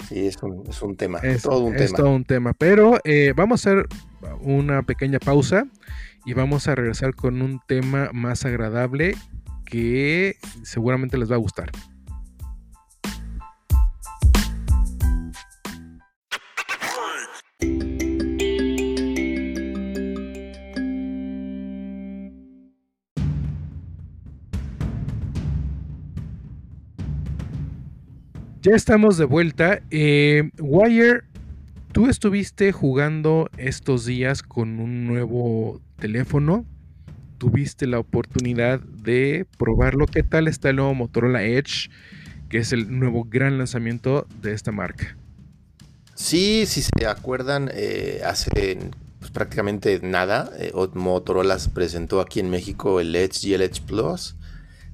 [0.09, 1.19] Sí, es un, tema.
[1.19, 2.53] Es todo un es todo un tema.
[2.55, 3.87] Pero eh, vamos a hacer
[4.41, 5.67] una pequeña pausa
[6.25, 9.15] y vamos a regresar con un tema más agradable
[9.65, 11.71] que seguramente les va a gustar.
[28.63, 29.81] Ya estamos de vuelta.
[29.91, 31.23] Eh, Wire,
[31.93, 36.67] tú estuviste jugando estos días con un nuevo teléfono.
[37.39, 40.05] Tuviste la oportunidad de probarlo.
[40.05, 41.89] ¿Qué tal está el nuevo Motorola Edge?
[42.51, 45.17] Que es el nuevo gran lanzamiento de esta marca.
[46.15, 48.77] Sí, si se acuerdan, eh, hace
[49.21, 54.37] pues, prácticamente nada, eh, Motorola presentó aquí en México el Edge y el Edge Plus.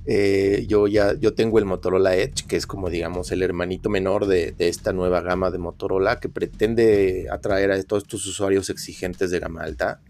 [0.09, 4.27] Eh, yo ya yo tengo el Motorola Edge, que es como digamos el hermanito menor
[4.27, 9.41] de, esta nueva gama de Motorola que pretende atraer a todos estos usuarios exigentes de
[9.41, 10.01] gama alta.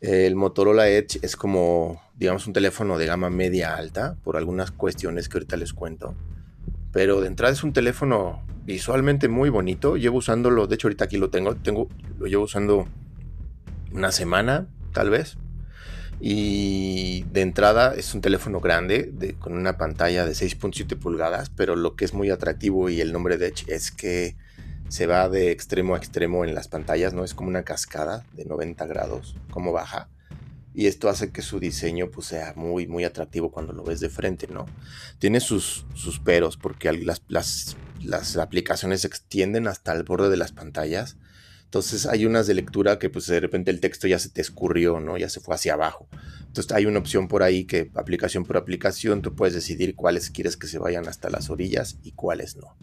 [0.00, 5.28] el Motorola Edge es como digamos un teléfono de gama media alta por algunas cuestiones
[5.28, 6.14] que ahorita les cuento.
[6.92, 9.96] Pero de entrada es un teléfono visualmente muy bonito.
[9.96, 12.86] Llevo usándolo, de hecho ahorita aquí lo tengo, tengo lo llevo usando
[13.92, 15.38] una semana, tal vez.
[16.24, 21.96] Y de entrada es un teléfono grande con una pantalla de 6.7 pulgadas, pero lo
[21.96, 24.36] que es muy atractivo y el nombre de Edge es que
[24.88, 28.44] se va de extremo a extremo en las pantallas, no es como una cascada de
[28.44, 30.10] 90 grados, como baja.
[30.72, 34.08] Y esto hace que su diseño pues, sea muy, muy atractivo cuando lo ves de
[34.08, 34.66] frente, ¿no?
[35.18, 40.36] Tiene sus, sus peros porque las, las, las aplicaciones se extienden hasta el borde de
[40.36, 41.16] las pantallas
[41.72, 45.00] entonces hay unas de lectura que pues de repente el texto ya se te escurrió,
[45.00, 45.16] ¿no?
[45.16, 46.06] Ya se fue hacia abajo.
[46.40, 50.58] Entonces hay una opción por ahí que aplicación por aplicación tú puedes decidir cuáles quieres
[50.58, 52.76] que se vayan hasta las orillas y cuáles no.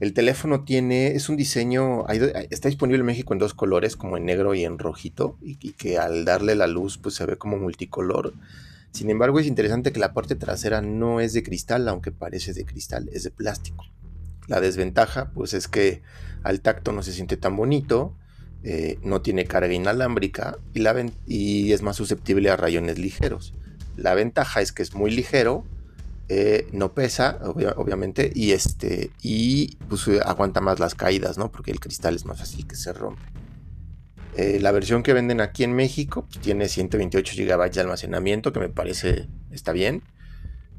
[0.00, 2.06] El teléfono tiene, es un diseño,
[2.50, 5.72] está disponible en México en dos colores, como en negro y en rojito, y, y
[5.72, 8.34] que al darle la luz pues se ve como multicolor.
[8.92, 12.66] Sin embargo es interesante que la parte trasera no es de cristal, aunque parece de
[12.66, 13.86] cristal, es de plástico.
[14.46, 16.02] La desventaja pues es que
[16.44, 18.16] al tacto no se siente tan bonito,
[18.62, 20.58] eh, no tiene carga inalámbrica
[21.26, 23.54] y, es más susceptible a rayones ligeros.
[23.96, 25.64] La ventaja es que es muy ligero,
[26.28, 31.50] eh, no pesa, obviamente, y, este, y pues, aguanta más las caídas, ¿no?
[31.50, 33.22] Porque el cristal es más fácil que se rompe.
[34.36, 38.60] Eh, la versión que venden aquí en México pues, tiene 128 GB de almacenamiento, que
[38.60, 40.02] me parece está bien.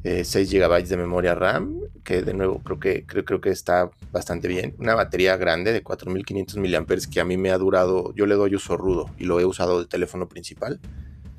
[0.06, 3.89] 6 eh, GB de memoria RAM, que de nuevo creo que, creo, creo que está
[4.12, 4.76] bastante bien.
[4.78, 8.54] Una batería grande de 4500 mAh que a mí me ha durado, yo le doy
[8.54, 10.80] uso rudo y lo he usado de teléfono principal.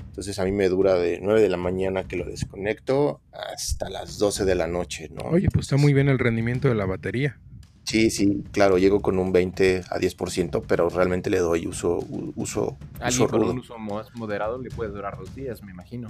[0.09, 4.19] Entonces a mí me dura de 9 de la mañana que lo desconecto hasta las
[4.19, 5.31] 12 de la noche, ¿no?
[5.31, 7.39] Oye, pues está muy bien el rendimiento de la batería.
[7.85, 12.01] Sí, sí, claro, llego con un 20 a 10%, pero realmente le doy uso,
[12.35, 12.77] uso,
[13.07, 16.09] uso con un uso más moderado le puede durar dos días, me imagino.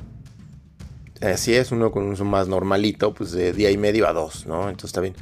[1.20, 4.46] Así es, uno con un uso más normalito, pues de día y medio a dos,
[4.46, 4.68] ¿no?
[4.68, 5.14] Entonces está bien.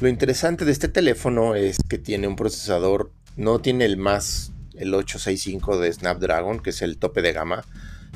[0.00, 4.92] Lo interesante de este teléfono es que tiene un procesador, no tiene el más el
[4.94, 7.64] 865 de Snapdragon, que es el tope de gama,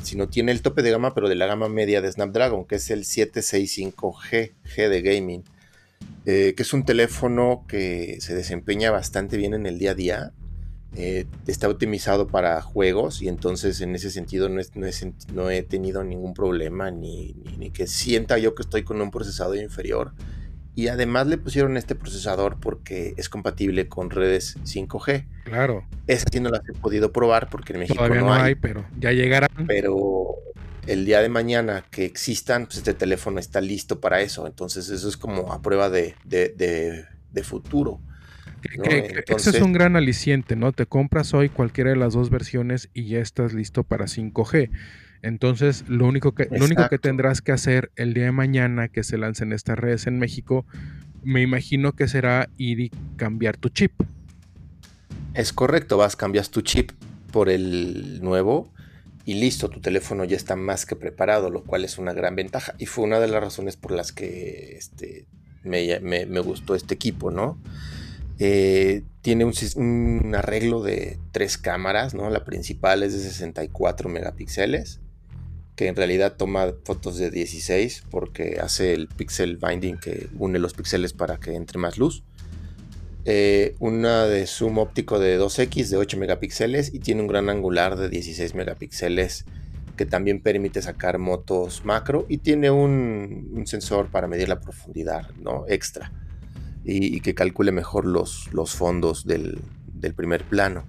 [0.03, 2.91] sino tiene el tope de gama, pero de la gama media de Snapdragon, que es
[2.91, 5.45] el 765G, G de gaming,
[6.27, 10.33] eh, que es un teléfono que se desempeña bastante bien en el día a día.
[10.97, 16.91] Eh, está optimizado para juegos y entonces en ese sentido no, he tenido ningún problema
[16.91, 20.15] ni, ni, que sienta yo que estoy con un procesador inferior
[20.79, 25.27] y además le pusieron este procesador porque es compatible con redes 5G.
[25.43, 25.85] Claro.
[26.07, 29.11] Esa sí no las he podido probar porque en México Todavía no, hay, pero ya
[29.11, 29.51] llegarán.
[29.67, 30.37] Pero
[30.87, 34.47] el día de mañana que existan, pues este teléfono está listo para eso.
[34.47, 36.15] Entonces eso es como a prueba de,
[37.43, 38.01] futuro.
[39.29, 40.73] Ese es un gran aliciente, ¿no?
[40.73, 44.71] Te compras hoy cualquiera de las dos versiones y ya estás listo para 5G.
[45.23, 49.03] Entonces, lo único, que, lo único que tendrás que hacer el día de mañana que
[49.03, 50.65] se lancen estas redes en México,
[51.25, 53.93] me imagino que será ir y cambiar tu chip.
[55.35, 56.93] Es correcto, vas, cambias tu chip
[57.33, 58.73] por el nuevo
[59.29, 62.75] y listo, tu teléfono ya está más que preparado, lo cual es una gran ventaja.
[62.79, 65.27] Y fue una de las razones por las que este,
[65.65, 67.61] me, gustó este equipo, ¿no?
[68.39, 72.31] Eh, tiene un, un, arreglo de tres cámaras, ¿no?
[72.31, 75.01] La principal es de 64 megapíxeles
[75.79, 80.75] que en realidad toma fotos de 16 porque hace el pixel binding que une los
[80.75, 82.25] píxeles para que entre más luz.
[83.25, 87.97] Eh, una de zoom óptico de 2x de 8 megapíxeles y tiene un gran angular
[87.97, 89.45] de 16 megapíxeles
[89.97, 95.65] que también permite sacar motos macro y tiene un, sensor para medir la profundidad ¿no?
[95.69, 96.11] extra
[96.85, 99.61] y, que calcule mejor los, los fondos del,
[99.93, 100.85] del primer plano.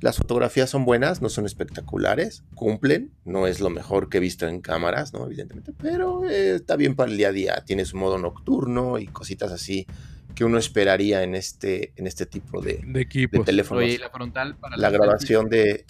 [0.00, 4.46] Las fotografías son buenas, no son espectaculares, cumplen, no es lo mejor que he visto
[4.46, 5.26] en cámaras, ¿no?
[5.26, 7.64] Evidentemente, pero eh, está bien para el día a día.
[7.66, 9.86] Tiene su modo nocturno y cositas así
[10.36, 13.44] que uno esperaría en este, en este tipo de, de, equipos.
[13.44, 13.82] teléfonos.
[13.82, 15.84] Oye, la frontal para la grabación de.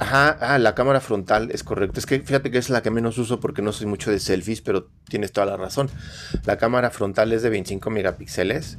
[0.00, 2.00] Ajá, ah, la cámara frontal es correcto.
[2.00, 4.62] Es que fíjate que es la que menos uso porque no soy mucho de selfies,
[4.62, 5.90] pero tienes toda la razón.
[6.46, 8.78] La cámara frontal es de 25 megapíxeles,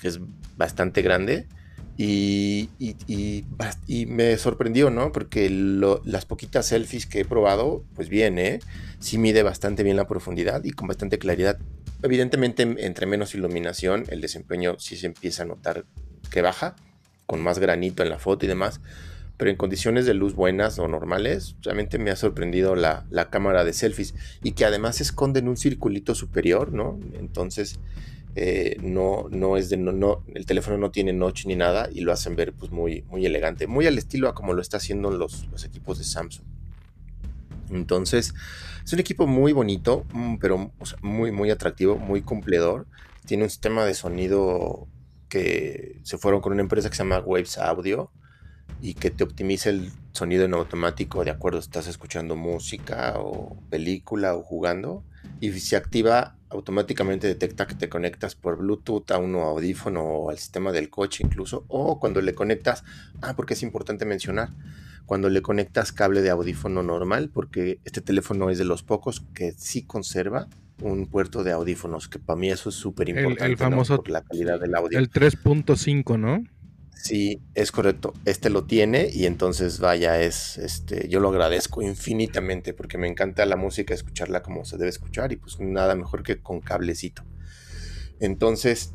[0.00, 0.18] que es
[0.56, 1.46] bastante grande.
[1.98, 5.12] Y, y, me sorprendió, ¿no?
[5.12, 8.60] Porque las poquitas selfies que he probado, pues bien, ¿eh?
[9.00, 11.58] Sí mide bastante bien la profundidad y con bastante claridad.
[12.02, 15.84] Evidentemente, entre menos iluminación, el desempeño sí se empieza a notar
[16.30, 16.74] que baja,
[17.26, 18.80] con más granito en la foto y demás.
[19.36, 23.64] Pero en condiciones de luz buenas o normales, realmente me ha sorprendido la, la cámara
[23.64, 26.98] de selfies y que además se esconde en un circulito superior, ¿no?
[27.18, 27.78] Entonces,
[28.38, 32.12] eh, no, no es de no, el teléfono no tiene notch ni nada y lo
[32.12, 35.48] hacen ver pues muy, muy elegante, muy al estilo a como lo está haciendo los,
[35.50, 36.44] los equipos de Samsung.
[37.70, 38.34] Entonces,
[38.84, 40.70] es un equipo muy bonito, mm, pero
[41.00, 42.86] muy, muy atractivo, muy cumplidor.
[43.24, 44.86] Tiene un sistema de sonido
[45.30, 48.10] que se fueron con una empresa que se llama Waves Audio
[48.80, 54.34] y que te optimiza el sonido en automático de acuerdo estás escuchando música o película
[54.34, 55.04] o jugando
[55.40, 60.38] y se activa automáticamente detecta que te conectas por Bluetooth a un audífono o al
[60.38, 62.84] sistema del coche incluso o cuando le conectas
[63.22, 64.50] ah porque es importante mencionar
[65.06, 69.52] cuando le conectas cable de audífono normal porque este teléfono es de los pocos que
[69.52, 70.48] sí conserva
[70.82, 74.60] un puerto de audífonos que para mí eso es súper importante el, famoso la calidad
[74.60, 74.98] del audio.
[74.98, 76.44] el 3.5 no
[76.96, 78.14] Sí, es correcto.
[78.24, 83.46] Este lo tiene y entonces vaya, es este, yo lo agradezco infinitamente porque me encanta
[83.46, 87.22] la música, escucharla como se debe escuchar y pues nada mejor que con cablecito.
[88.18, 88.92] Entonces,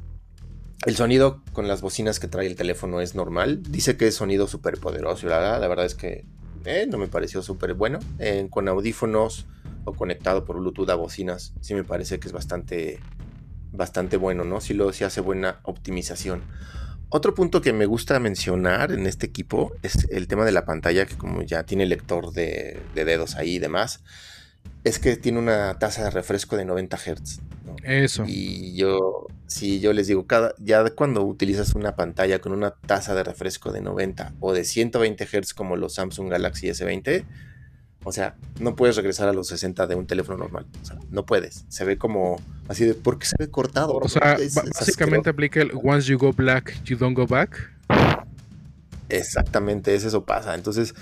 [0.85, 3.61] el sonido con las bocinas que trae el teléfono es normal.
[3.69, 5.27] Dice que es sonido súper poderoso.
[5.27, 6.25] La, la verdad es que
[6.65, 7.99] eh, no me pareció súper bueno.
[8.49, 9.45] con audífonos
[9.85, 12.99] o conectado por Bluetooth a bocinas, sí me parece que es bastante,
[13.71, 14.61] bastante bueno, ¿no?
[14.61, 16.43] Sí, lo, sí hace buena optimización.
[17.13, 21.05] Otro punto que me gusta mencionar en este equipo es el tema de la pantalla,
[21.05, 24.01] que como ya tiene lector de, dedos ahí y demás,
[24.85, 27.41] es que tiene una tasa de refresco de 90 Hz.
[27.83, 28.23] Eso.
[28.25, 33.13] Y yo, si yo les digo, cada, ya cuando utilizas una pantalla con una tasa
[33.13, 37.25] de refresco de 90 o de 120 Hz como los Samsung Galaxy S20,
[38.03, 40.65] o sea, no puedes regresar a los 60 de un teléfono normal.
[40.81, 41.65] O sea, no puedes.
[41.69, 43.93] Se ve como así de porque se ve cortado.
[43.97, 44.37] O sea,
[44.73, 47.71] básicamente aplica el once you go black, you don't go back.
[49.09, 50.55] Exactamente, es eso pasa.
[50.55, 50.95] Entonces,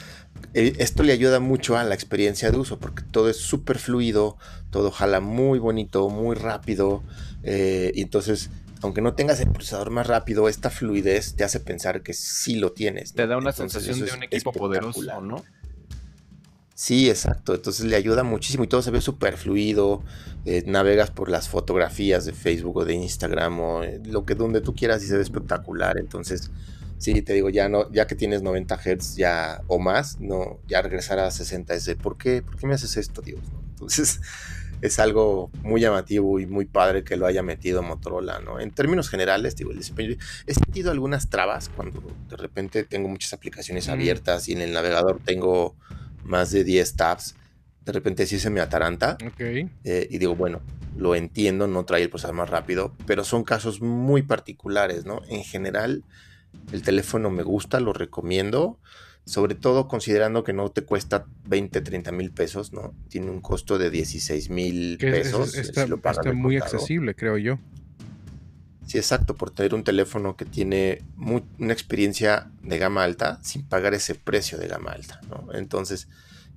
[0.53, 4.37] eh, esto le ayuda mucho a la experiencia de uso porque todo es súper fluido,
[4.71, 7.03] todo jala muy bonito, muy rápido.
[7.43, 8.49] Eh, y entonces,
[8.81, 12.71] aunque no tengas el procesador más rápido, esta fluidez te hace pensar que sí lo
[12.71, 13.13] tienes.
[13.13, 15.43] Te da una sensación de un equipo poderoso, ¿no?
[16.79, 17.53] Sí, exacto.
[17.53, 20.01] Entonces le ayuda muchísimo y todo se ve súper fluido.
[20.45, 24.61] Eh, navegas por las fotografías de Facebook o de Instagram o eh, lo que donde
[24.61, 25.97] tú quieras y se ve espectacular.
[25.97, 26.49] Entonces
[26.97, 30.81] Sí, te digo, ya no, ya que tienes 90 Hz ya o más, no, ya
[30.81, 32.41] regresar a 60 es de ¿por qué?
[32.41, 33.41] ¿Por qué me haces esto, Dios?
[33.71, 34.21] Entonces,
[34.81, 38.61] es algo muy llamativo y muy padre que lo haya metido Motorola, ¿no?
[38.61, 40.15] En términos generales, digo, el desempeño.
[40.45, 45.21] He sentido algunas trabas cuando de repente tengo muchas aplicaciones abiertas y en el navegador
[45.23, 45.75] tengo
[46.29, 47.35] más de 10 tabs.
[47.83, 49.17] De repente sí se me ataranta.
[49.83, 50.61] Eh, y digo, bueno,
[50.95, 55.21] lo entiendo, no trae el procesador más rápido, pero son casos muy particulares, ¿no?
[55.29, 56.03] En general,
[56.71, 58.79] el teléfono me gusta, lo recomiendo,
[59.25, 62.93] sobre todo considerando que no te cuesta 20, 30 mil pesos, ¿no?
[63.09, 65.55] Tiene un costo de 16 mil pesos.
[65.55, 65.87] está,
[66.33, 67.59] muy accesible, creo yo.
[68.89, 71.03] Sí, exacto, por tener un teléfono que tiene
[71.59, 75.53] una experiencia de gama alta sin pagar ese precio de gama alta, ¿no?
[75.53, 76.07] Entonces,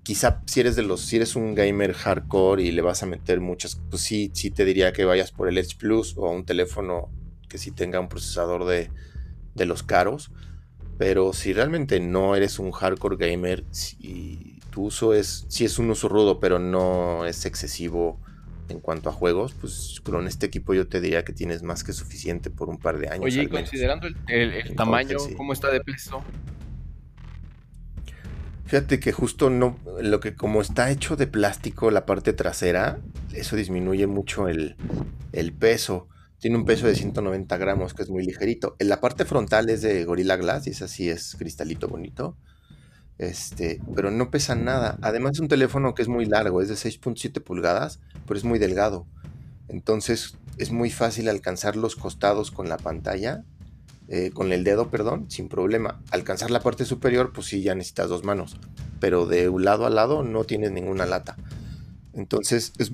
[0.03, 3.43] quizá si eres de los, si eres un gamer hardcore y le vas a meter
[3.43, 7.11] muchas, pues sí, sí te diría que vayas por el Edge Plus o un teléfono
[7.51, 8.91] que sí tenga un procesador de,
[9.55, 10.31] de los caros.
[10.97, 13.67] Pero si realmente no eres un hardcore gamer
[13.99, 18.19] y tu uso es, si es un uso rudo, pero no es excesivo
[18.73, 21.93] en cuanto a juegos, pues con este equipo yo te diría que tienes más que
[21.93, 23.25] suficiente por un par de años.
[23.25, 26.23] Oye, considerando el, tamaño, ¿cómo está de peso?
[28.65, 33.01] Fíjate que justo no, lo que como está hecho de plástico la parte trasera,
[33.35, 34.77] eso disminuye mucho el,
[35.33, 36.09] el peso.
[36.39, 38.75] Tiene un peso de 190 gramos, que es muy ligerito.
[38.79, 42.37] En la parte frontal es de Gorilla Glass, y es así, es cristalito bonito.
[43.19, 44.99] Este, pero no pesa nada.
[45.03, 48.59] Además es un teléfono que es muy largo, es de 6.7 pulgadas, pero es muy
[48.59, 49.07] delgado.
[49.69, 53.45] Entonces es muy fácil alcanzar los costados con la pantalla,
[54.09, 56.01] eh, con el dedo, perdón, sin problema.
[56.11, 58.57] Alcanzar la parte superior, pues sí, ya necesitas dos manos.
[59.01, 61.37] Pero de un lado a lado no tienes ninguna lata.
[62.13, 62.93] Entonces es,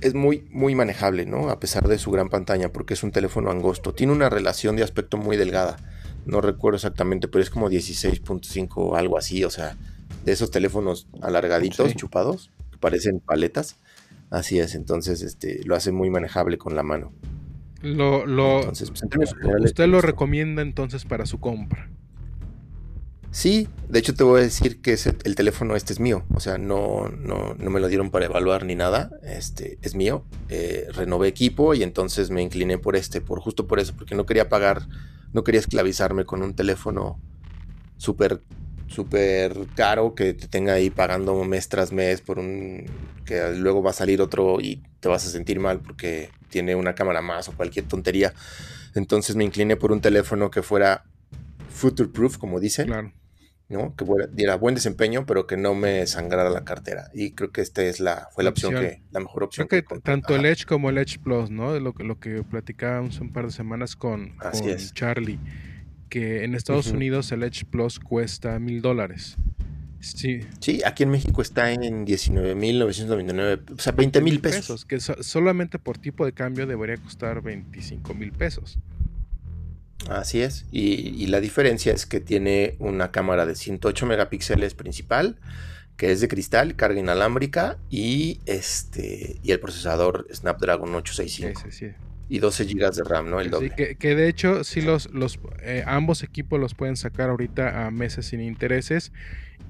[0.00, 1.50] es muy, muy manejable, ¿no?
[1.50, 3.94] A pesar de su gran pantalla, porque es un teléfono angosto.
[3.94, 5.76] Tiene una relación de aspecto muy delgada.
[6.26, 9.44] No recuerdo exactamente, pero es como 16.5 o algo así.
[9.44, 9.76] O sea,
[10.24, 13.76] de esos teléfonos alargaditos, chupados, que parecen paletas.
[14.30, 17.12] Así es, entonces este, lo hace muy manejable con la mano.
[17.82, 21.88] Lo, lo, pues, usted lo recomienda entonces para su compra.
[23.32, 26.58] Sí, de hecho te voy a decir que el teléfono este es mío, o sea,
[26.58, 31.28] no, no, no, me lo dieron para evaluar ni nada, este es mío, eh, renové
[31.28, 34.82] equipo y entonces me incliné por este, por justo por eso, porque no quería pagar,
[35.32, 37.18] no quería esclavizarme con un teléfono
[37.96, 38.40] súper,
[38.88, 42.86] súper caro que te tenga ahí pagando mes tras mes por un,
[43.24, 46.94] que luego va a salir otro y te vas a sentir mal porque tiene una
[46.94, 48.34] cámara más o cualquier tontería.
[48.94, 51.04] Entonces me incliné por un teléfono que fuera
[51.68, 52.88] future proof, como dicen.
[52.88, 53.12] Claro
[53.70, 53.94] ¿no?
[53.94, 57.10] Que diera buen desempeño, pero que no me sangrara la cartera.
[57.14, 59.68] Y creo que esta es la, fue la, opción, que, la mejor opción.
[59.68, 61.78] Creo que, tanto el Edge como el Edge Plus, ¿no?
[61.78, 64.34] Lo, lo que platicábamos un par de semanas con,
[64.92, 65.38] Charlie,
[66.08, 69.36] que en Estados Unidos el Edge Plus cuesta mil dólares.
[70.00, 70.40] Sí.
[70.60, 74.84] Sí, aquí en México está en 19.999, o sea, 20 mil pesos.
[74.84, 78.78] Que solamente por tipo de cambio debería costar 25 mil pesos.
[80.08, 80.66] Así es.
[80.70, 85.36] Y, la diferencia es que tiene una cámara de 108 megapíxeles principal,
[85.96, 91.98] que es de cristal, carga inalámbrica y este y el procesador Snapdragon 865.
[92.28, 93.40] Y 12 GB de RAM, ¿no?
[93.40, 93.74] El doble.
[93.74, 98.26] que, de hecho, sí, los, los eh, ambos equipos los pueden sacar ahorita a meses
[98.26, 99.12] sin intereses.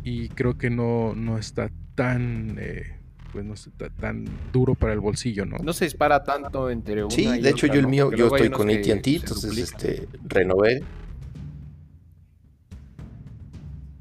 [0.04, 2.99] Y creo que no, no está tan eh,
[3.32, 5.58] pues no está tan duro para el bolsillo, ¿no?
[5.58, 8.68] No se dispara tanto entre una Sí, de hecho yo el mío, yo estoy con
[8.70, 10.82] AT&T, entonces este, renové.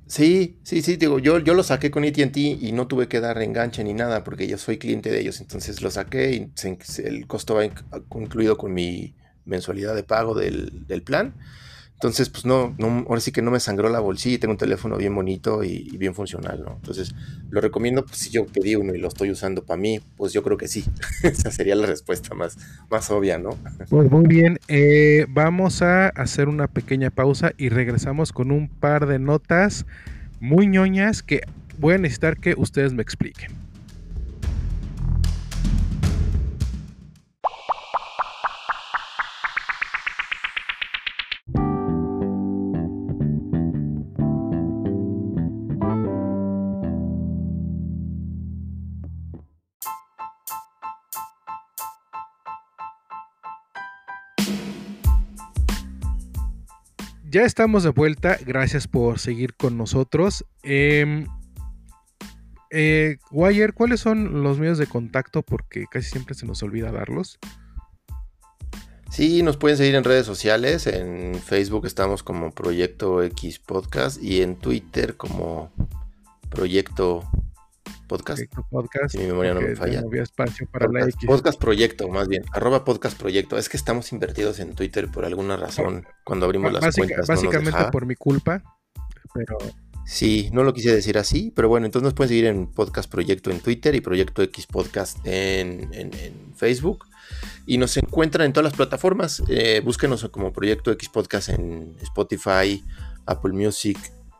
[0.07, 3.39] Sí, sí, sí, digo, yo, yo lo saqué con AT&T y no tuve que dar
[3.41, 6.51] enganche ni nada porque yo soy cliente de ellos, entonces lo saqué y
[7.03, 9.13] el costo va incluido con mi
[9.45, 11.35] mensualidad de pago del, del plan
[11.99, 14.95] entonces, pues no, no, ahora sí que no me sangró la bolsilla, tengo un teléfono
[14.95, 16.75] bien bonito y, bien funcional, ¿no?
[16.75, 17.13] Entonces,
[17.49, 20.41] lo recomiendo, pues si yo pedí uno y lo estoy usando para mí, pues yo
[20.41, 20.85] creo que sí.
[21.23, 22.57] Esa sería la respuesta más,
[22.89, 23.49] más obvia, ¿no?
[23.89, 29.05] Pues muy bien, eh, vamos a hacer una pequeña pausa y regresamos con un par
[29.05, 29.85] de notas
[30.39, 31.41] muy ñoñas que
[31.79, 33.51] voy a necesitar que ustedes me expliquen.
[57.31, 60.45] Ya estamos de vuelta, gracias por seguir con nosotros.
[60.63, 61.27] Eh,
[62.71, 65.43] eh, Wire, ¿cuáles son los medios de contacto?
[65.43, 67.37] Porque casi siempre se nos olvida darlos.
[69.11, 70.87] Sí, nos pueden seguir en redes sociales.
[70.87, 75.71] En Facebook estamos como Proyecto X Podcast y en Twitter como
[76.49, 77.29] Proyecto
[78.09, 79.13] Podcast.
[79.13, 80.01] Si mi memoria no me falla.
[80.01, 81.27] no había espacio para Podcast, la X.
[81.27, 82.43] Podcast Proyecto, más bien.
[82.51, 83.57] Arroba Podcast Proyecto.
[83.57, 86.05] Es que estamos invertidos en Twitter por alguna razón.
[86.25, 87.29] Cuando abrimos las Básica- cuentas.
[87.29, 87.91] no nos básicamente dejaba.
[87.91, 88.61] por mi culpa,
[89.33, 89.57] pero
[90.05, 93.51] Sí, no lo quise decir así, pero bueno, entonces nos pueden seguir en Podcast Proyecto
[93.51, 97.05] en Twitter y Proyecto X Podcast en, en- en Facebook.
[97.67, 99.43] Y nos encuentran en todas las plataformas.
[99.49, 102.83] Eh, búsquenos como Proyecto X Podcast en Spotify,
[103.27, 103.99] Apple Music,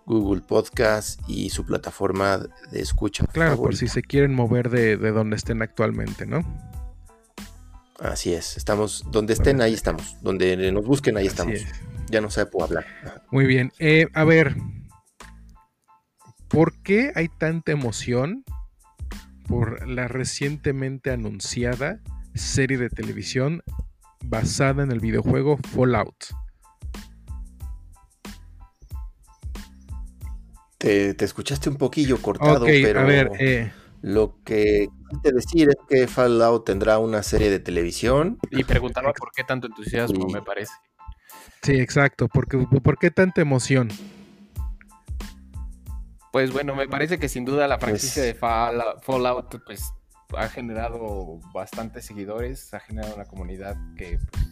[0.09, 2.39] Google Podcast y su plataforma
[2.71, 3.25] de escucha.
[3.27, 6.43] claro, por si se quieren mover de, de donde estén actualmente, ¿no?
[7.99, 10.17] Así es, estamos donde estén, ahí estamos.
[10.21, 11.53] Donde nos busquen, ahí Así estamos.
[11.53, 11.67] es.
[12.09, 12.85] Ya no sé puedo hablar.
[13.29, 13.71] Muy bien.
[13.77, 14.55] Eh, a ver,
[16.47, 18.43] ¿por qué hay tanta emoción
[19.47, 21.99] por la recientemente anunciada
[22.33, 23.61] serie de televisión
[24.25, 26.15] basada en el videojuego Fallout?
[30.79, 33.71] Te, te escuchaste un poquillo cortado, pero a ver, eh,
[34.01, 38.39] lo que quise decir es que Fallout tendrá una serie de televisión.
[38.49, 40.33] Y preguntaba por qué tanto entusiasmo, Sí.
[40.33, 40.71] me parece.
[41.61, 42.27] sí, exacto.
[42.29, 43.89] ¿Por qué, por qué tanta emoción?
[46.31, 49.91] Pues bueno, me parece que sin duda la franquicia Pues- de Fallout, Fallout, pues
[50.37, 54.45] ha generado bastantes seguidores, ha generado una comunidad que pues,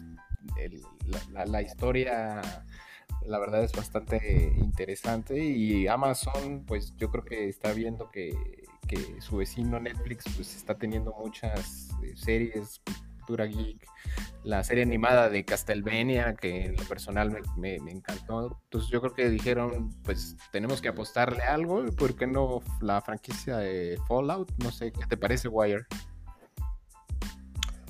[0.58, 2.42] el- la, la- la historia,
[3.26, 8.32] la verdad es bastante interesante y Amazon, pues yo creo que está viendo que,
[8.86, 12.80] que su vecino Netflix, pues está teniendo muchas eh, series,
[13.18, 13.86] cultura geek,
[14.44, 18.58] la serie animada de Castlevania, que en lo personal me, me- me encantó.
[18.64, 23.58] Entonces yo creo que dijeron, pues tenemos que apostarle algo, ¿por qué no la franquicia
[23.58, 24.50] de Fallout?
[24.62, 25.86] No sé, ¿qué te parece, Wire?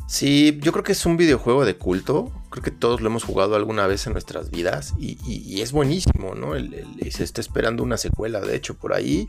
[0.08, 2.32] Sí, yo creo que es un videojuego de culto.
[2.48, 6.54] Creo que todos lo hemos jugado alguna vez en nuestras vidas y, es buenísimo, ¿no?
[6.54, 9.28] El- se está esperando una secuela, de hecho, por ahí.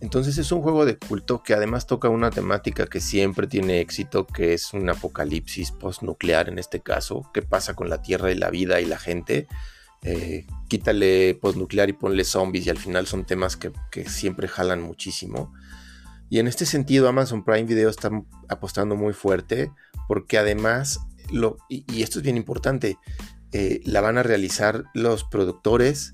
[0.00, 4.26] Entonces es un juego de culto que además toca una temática que siempre tiene éxito,
[4.26, 7.30] que es un apocalipsis postnuclear en este caso.
[7.32, 9.48] ¿Qué pasa con la Tierra y la vida y la gente?
[10.02, 13.72] Eh, quítale postnuclear y ponle zombies y al final son temas que
[14.06, 15.54] siempre jalan muchísimo.
[16.28, 18.10] Y en este sentido Amazon Prime Video está
[18.48, 19.70] apostando muy fuerte
[20.08, 21.00] porque además,
[21.30, 22.98] lo, y, y esto es bien importante,
[23.52, 26.12] eh, la van a realizar los productores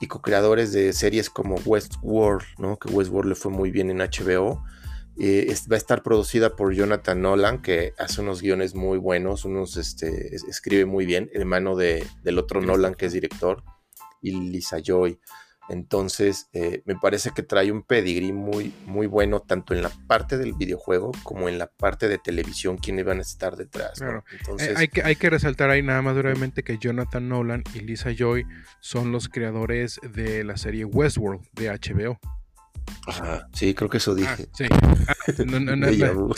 [0.00, 2.78] y co-creadores de series como Westworld, ¿no?
[2.78, 4.62] que Westworld le fue muy bien en HBO.
[5.18, 9.44] Eh, es- va a estar producida por Jonathan Nolan, que hace unos guiones muy buenos,
[9.44, 13.62] unos este, es- escribe muy bien, hermano de, del otro Nolan que es director,
[14.22, 15.18] y Lisa Joy.
[15.70, 20.36] Entonces, eh, me parece que trae un pedigrí muy, muy bueno, tanto en la parte
[20.36, 24.00] del videojuego como en la parte de televisión, quienes van a estar detrás.
[24.00, 24.06] ¿no?
[24.06, 24.24] Claro.
[24.32, 27.80] Eh, Entonces, hay, que, hay que resaltar ahí nada más brevemente que Jonathan Nolan y
[27.80, 28.44] Lisa Joy
[28.80, 32.18] son los creadores de la serie Westworld de HBO.
[33.06, 34.48] ajá, sí, creo que eso Ah, dije.
[34.52, 34.64] sí.
[34.70, 35.14] Ah,
[35.46, 35.86] no, no, no,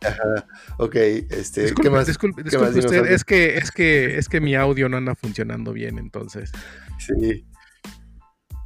[0.00, 0.46] Ajá.
[0.78, 2.06] Ok, este, Disculpe, ¿qué más?
[2.06, 5.14] disculpe, qué disculpe más usted, es que, es que, es que mi audio no anda
[5.14, 6.52] funcionando bien, entonces.
[6.98, 7.46] Sí.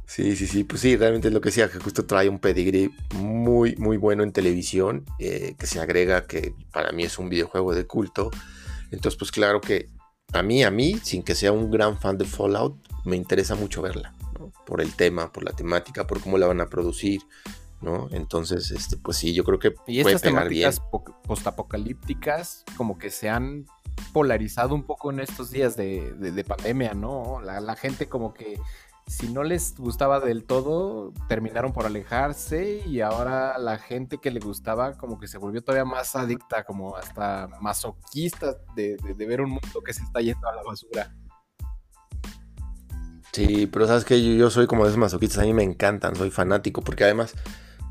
[0.05, 2.89] Sí, sí, sí, pues sí, realmente es lo que decía, que justo trae un pedigrí
[3.15, 7.75] muy, muy bueno en televisión, eh, que se agrega que para mí es un videojuego
[7.75, 8.31] de culto.
[8.89, 9.89] Entonces, pues claro que
[10.33, 13.81] a mí, a mí, sin que sea un gran fan de Fallout, me interesa mucho
[13.81, 14.51] verla, ¿no?
[14.65, 17.21] Por el tema, por la temática, por cómo la van a producir,
[17.81, 18.07] ¿no?
[18.11, 22.97] Entonces, este, pues sí, yo creo que Y puede estas pegar temáticas po- postapocalípticas como
[22.97, 23.65] que se han
[24.13, 27.39] polarizado un poco en estos días de, de- de pandemia, ¿no?
[27.41, 28.59] La, la gente como que
[29.07, 34.41] si no les gustaba del todo, terminaron por alejarse y ahora la gente que le
[34.41, 39.39] gustaba como que se volvió todavía más adicta, como hasta masoquista de, de- de ver
[39.41, 41.15] un mundo que se está yendo a la basura.
[43.31, 46.15] Sí, pero sabes que yo, yo soy como de esos masoquistas, a mí me encantan,
[46.15, 47.33] soy fanático, porque además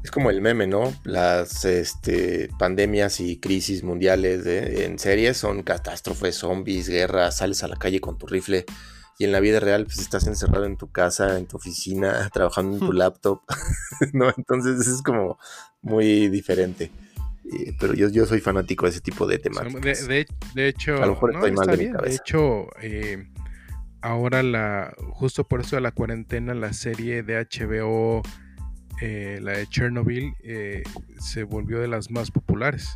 [0.07, 0.95] es como el meme, ¿no?
[1.05, 7.69] Las este, pandemias y crisis mundiales de- en series son catástrofes, zombies, guerras, sales a
[7.69, 8.65] la calle con tu rifle
[9.19, 12.75] y en la vida real pues estás encerrado en tu casa, en tu oficina, trabajando
[12.77, 12.97] en tu Hmm.
[12.99, 13.41] laptop,
[14.13, 14.33] ¿no?
[14.37, 15.39] Entonces es como
[15.83, 16.91] muy diferente.
[17.53, 20.07] Eh, pero yo, yo soy fanático de ese tipo de De, temáticas.
[20.09, 21.93] de- de hecho, A lo mejor estoy mal de mi bien.
[21.93, 22.23] De cabeza.
[22.23, 23.27] hecho, eh,
[24.03, 28.23] ahora la, justo por eso de la cuarentena, la serie de HBO,
[29.01, 30.83] eh, la de Chernobyl, eh,
[31.21, 32.89] se volvió de las más populares.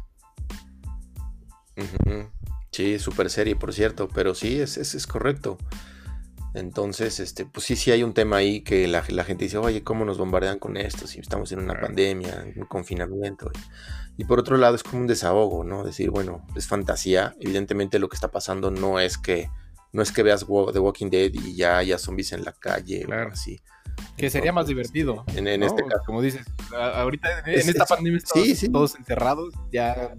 [2.72, 5.58] Sí, super serie, por cierto, pero sí, es, es, es correcto.
[6.52, 10.04] Entonces, este, pues sí, sí hay un tema ahí que la, gente dice, oye, ¿cómo
[10.04, 11.06] nos bombardean con esto?
[11.06, 13.50] Si estamos en una pandemia, en un confinamiento.
[14.16, 15.84] Y por otro lado es como un desahogo, ¿no?
[15.84, 17.36] Decir, bueno, es fantasía.
[17.40, 19.48] Evidentemente lo que está pasando no es que
[19.92, 23.30] no es que veas The Walking Dead y ya haya zombies en la calle claro.
[23.30, 23.60] o así.
[24.16, 25.24] Que sería más divertido.
[25.34, 26.02] En, este caso.
[26.06, 30.14] Como dices, ahorita en, esta pandemia estamos todos encerrados, ya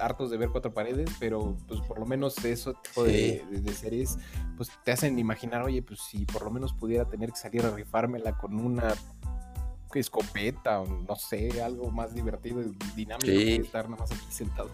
[0.00, 3.42] hartos de ver cuatro paredes, pero pues por lo menos eso tipo de,
[3.74, 4.18] series
[4.56, 7.70] pues te hacen imaginar, oye, pues si por lo menos pudiera tener que salir a
[7.70, 8.94] rifármela con una
[9.94, 14.70] escopeta o no sé, algo más divertido y dinámico que estar nada más aquí sentado.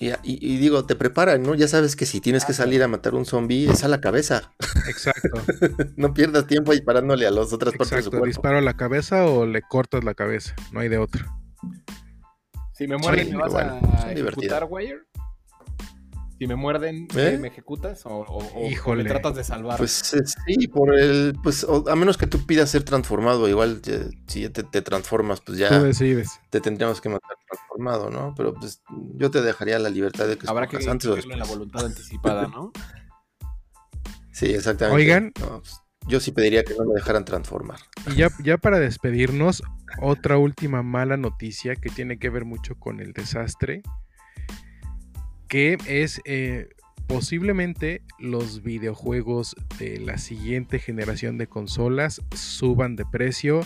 [0.00, 1.56] Y, digo, te preparan, ¿no?
[1.56, 4.52] Ya sabes que si tienes que salir a matar un zombie, es a la cabeza.
[4.88, 5.42] Exacto.
[5.96, 8.26] no pierdas tiempo disparándole a las otras partes de su cuerpo.
[8.26, 11.26] disparo a la cabeza o le cortas la cabeza, no hay de otra.
[12.74, 15.07] Si me mueren, ¿me vas a ejecutar, Wire?
[16.38, 17.36] Si me muerden, ¿Eh?
[17.40, 18.24] ¿me ejecutas o,
[18.94, 19.76] me tratas de salvar?
[19.76, 23.82] Pues eh, sí, por el, pues a menos que tú pidas ser transformado, igual
[24.28, 25.82] si ya te, transformas, pues ya
[26.50, 28.34] te tendríamos que matar transformado, ¿no?
[28.36, 28.82] Pero pues
[29.16, 32.70] yo te dejaría la libertad de que habrá que antes en la voluntad anticipada, ¿no?
[34.32, 35.02] sí, exactamente.
[35.02, 37.80] Oigan, pues, yo sí pediría que no me dejaran transformar.
[38.06, 39.64] Y ya, ya para despedirnos,
[40.00, 43.82] otra última mala noticia que tiene que ver mucho con el desastre
[45.48, 46.68] que es eh,
[47.06, 53.60] posiblemente los videojuegos de la siguiente generación de consolas suban de precio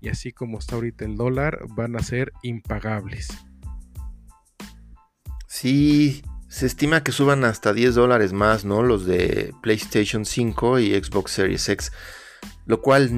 [0.00, 3.28] y así como está ahorita el dólar van a ser impagables.
[5.48, 8.82] Sí, se estima que suban hasta 10 dólares más, ¿no?
[8.82, 11.92] Los de PlayStation 5 y Xbox Series X,
[12.66, 13.08] lo cual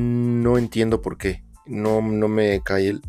[0.43, 1.43] no entiendo por qué.
[1.65, 3.03] No, no me cae el,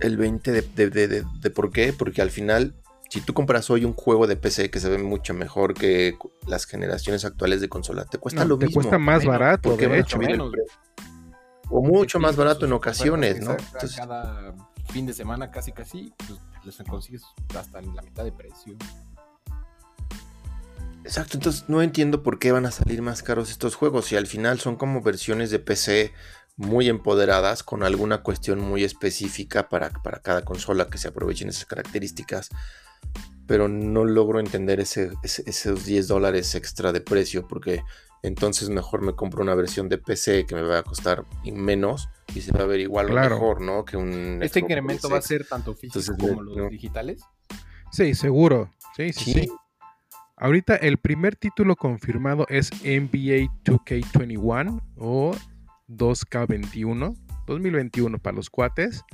[0.00, 2.76] el 20 de, de por qué, porque al final
[3.14, 6.66] si tú compras hoy un juego de PC que se ve mucho mejor que las
[6.66, 8.70] generaciones actuales de consola, te cuesta lo mismo.
[8.70, 10.18] Te cuesta más barato, de hecho.
[11.70, 13.52] O mucho más barato en ocasiones, ¿no?
[13.52, 14.52] Entonces, cada
[14.88, 17.22] fin de semana casi casi pues, les consigues
[17.56, 18.76] hasta la mitad de precio.
[21.04, 24.26] Exacto, entonces no entiendo por qué van a salir más caros estos juegos si al
[24.26, 26.12] final son como versiones de PC
[26.56, 31.66] muy empoderadas con alguna cuestión muy específica para, para cada consola que se aprovechen esas
[31.66, 32.50] características
[33.46, 37.82] pero no logro entender ese, esos 10 dólares extra de precio porque
[38.22, 42.40] entonces mejor me compro una versión de PC que me va a costar menos y
[42.40, 43.84] se va a ver igual o mejor, ¿no?
[43.84, 47.20] Que un ¿Este incremento va a ser tanto físico como los digitales?
[47.92, 48.72] Sí, seguro.
[48.96, 49.52] Sí, sí, sí,
[50.36, 55.32] Ahorita el primer título confirmado es NBA 2K21 o
[55.88, 59.04] 2K21, 2021 para los cuates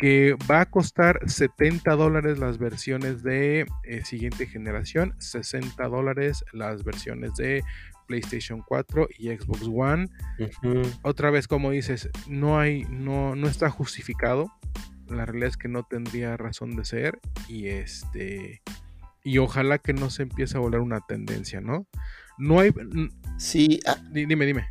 [0.00, 6.84] que va a costar 70 dólares las versiones de eh, siguiente generación, 60 dólares las
[6.84, 7.62] versiones de
[8.06, 10.08] PlayStation 4 y Xbox One.
[11.02, 14.50] Otra vez, como dices, no hay, no, no está justificado.
[15.06, 17.20] La realidad es que no tendría razón de ser.
[17.46, 18.62] Y este.
[19.22, 21.86] Y ojalá que no se empiece a volver una tendencia, ¿no?
[22.38, 22.72] No hay.
[23.36, 23.80] Sí.
[23.86, 24.66] Ah, dime, dime.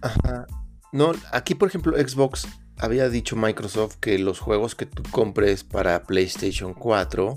[0.00, 0.46] Ajá.
[0.90, 2.48] No, aquí, por ejemplo, Xbox
[2.78, 7.36] había dicho Microsoft que los juegos que tú compres para PlayStation 4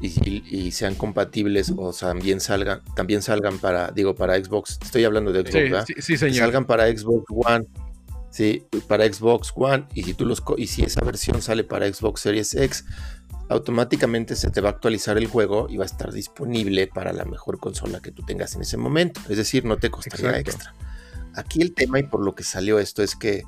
[0.00, 5.40] y, sean compatibles o también salgan, también salgan para, digo, para Xbox, estoy hablando de
[5.40, 6.36] Xbox, sí, sí, señor.
[6.36, 7.66] salgan para Xbox One,
[8.30, 12.20] sí, para Xbox One, y si tú los y si esa versión sale para Xbox
[12.20, 12.84] Series X,
[13.48, 17.24] automáticamente se te va a actualizar el juego y va a estar disponible para la
[17.24, 19.20] mejor consola que tú tengas en ese momento.
[19.28, 20.74] Es decir, no te costaría extra.
[21.34, 23.42] Aquí el tema y por lo que salió esto es que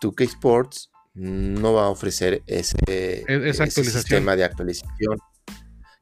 [0.00, 5.18] 2K Sports no va a ofrecer ese, e-, sistema de actualización.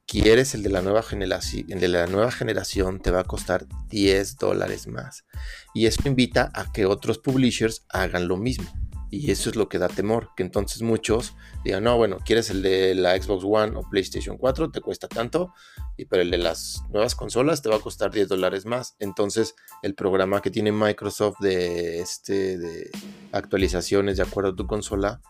[0.06, 3.66] Quieres el de la nueva generación, el de la nueva generación te va a costar
[3.88, 5.24] 10 dólares más.
[5.72, 8.70] Y eso invita a que otros publishers hagan lo mismo.
[9.10, 11.34] Y eso es lo que da temor, que entonces muchos
[11.64, 15.54] digan, no, bueno, quieres el de la Xbox One o PlayStation 4, te cuesta tanto,
[15.96, 18.96] y pero el de las nuevas consolas te va a costar 10 dólares más.
[18.98, 22.90] Entonces el programa que tiene Microsoft de, este, de
[23.32, 25.20] actualizaciones de acuerdo a tu consola,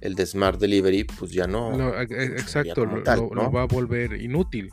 [0.00, 1.94] el de Smart Delivery, pues ya no.
[2.00, 4.70] E, exacto, lo, va a volver inútil.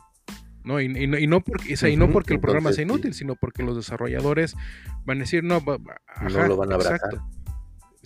[0.64, 0.80] ¿no?
[0.80, 4.56] Y, no porque, y no porque el programa sea inútil, sino porque los desarrolladores
[5.04, 7.00] van a decir, no, no lo van a abrazar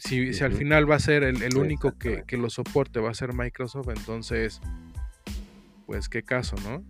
[0.01, 3.14] si, si al final va a ser el, único que, que, lo soporte, va a
[3.14, 4.61] ser Microsoft, entonces,
[5.86, 6.82] pues qué caso, ¿no?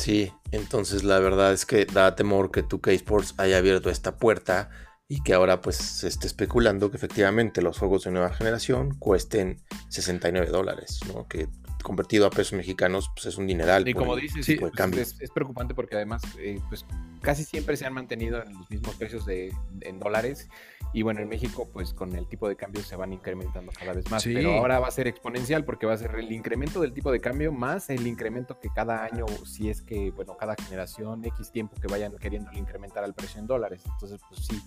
[0.00, 4.70] Sí, entonces la verdad es que da temor que 2K Sports haya abierto esta puerta
[5.08, 9.60] y que ahora pues se esté especulando que efectivamente los juegos de nueva generación cuesten
[9.90, 11.28] 69 dólares, ¿no?
[11.28, 11.48] Que
[11.82, 13.86] convertido a pesos mexicanos, pues es un dineral.
[13.88, 15.00] Y como dices, de pues, cambio.
[15.00, 16.84] es, es preocupante porque además, eh, pues
[17.20, 20.48] casi siempre se han mantenido en los mismos precios de, en dólares.
[20.92, 24.10] Y bueno, en México, pues con el tipo de cambio se van incrementando cada vez
[24.10, 24.22] más.
[24.22, 24.34] Sí.
[24.34, 27.20] Pero ahora va a ser exponencial porque va a ser el incremento del tipo de
[27.20, 31.76] cambio más el incremento que cada año, si es que, bueno, cada generación, X tiempo
[31.80, 33.82] que vayan queriendo incrementar el precio en dólares.
[33.86, 34.60] Entonces, pues sí,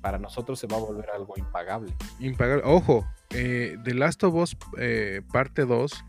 [0.00, 1.94] para nosotros se va a volver algo impagable.
[2.18, 2.62] Impagable.
[2.64, 6.04] Ojo, eh, The Last of Us eh, parte 2,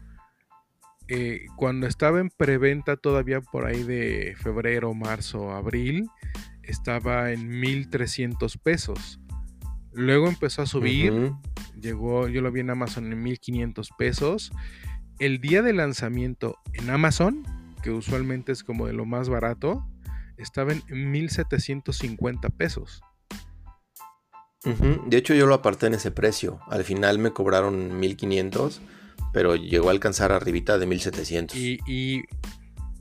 [1.13, 6.07] eh, cuando estaba en preventa todavía por ahí de febrero, marzo, abril,
[6.63, 9.19] estaba en 1300 pesos.
[9.91, 11.33] Luego empezó a subir,
[11.77, 14.53] llegó, yo lo vi en Amazon en 1500 pesos.
[15.19, 17.43] El día de lanzamiento en Amazon,
[17.83, 19.85] que usualmente es como de lo más barato,
[20.37, 23.01] estaba en 1750 pesos.
[24.63, 26.61] Ujú, De hecho, yo lo aparté en ese precio.
[26.69, 28.81] Al final me cobraron 1500,
[29.33, 31.57] pero llegó a alcanzar arribita de 1700.
[31.57, 32.23] Y, Y,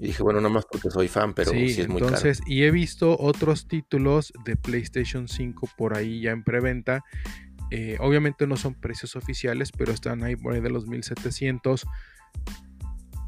[0.00, 2.62] y dije, bueno, nada más porque soy fan, pero sí, sí, es muy entonces, y
[2.62, 7.04] he visto otros títulos de PlayStation 5 por ahí ya en preventa.
[7.70, 11.86] Eh, obviamente no son precios oficiales, pero están ahí por ahí de los 1700.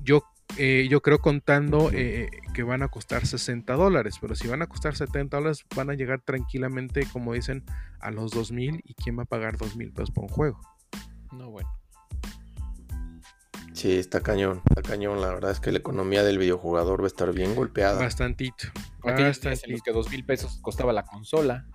[0.02, 0.24] Yo,
[0.56, 4.66] eh, yo creo contando eh, que van a costar 60 dólares, pero si van a
[4.66, 7.64] costar 70 dólares, van a llegar tranquilamente, como dicen,
[8.00, 8.80] a los 2000.
[8.82, 10.60] ¿Y quién va a pagar 2000 pesos por un juego?
[11.32, 11.81] No, bueno.
[13.82, 15.20] Sí, está cañón, está cañón.
[15.20, 17.98] La verdad es que la economía del videojugador va a estar bien golpeada.
[18.00, 18.66] Bastantito.
[19.02, 19.82] Días en los bastantito.
[19.84, 21.66] que dos mil pesos costaba la consola.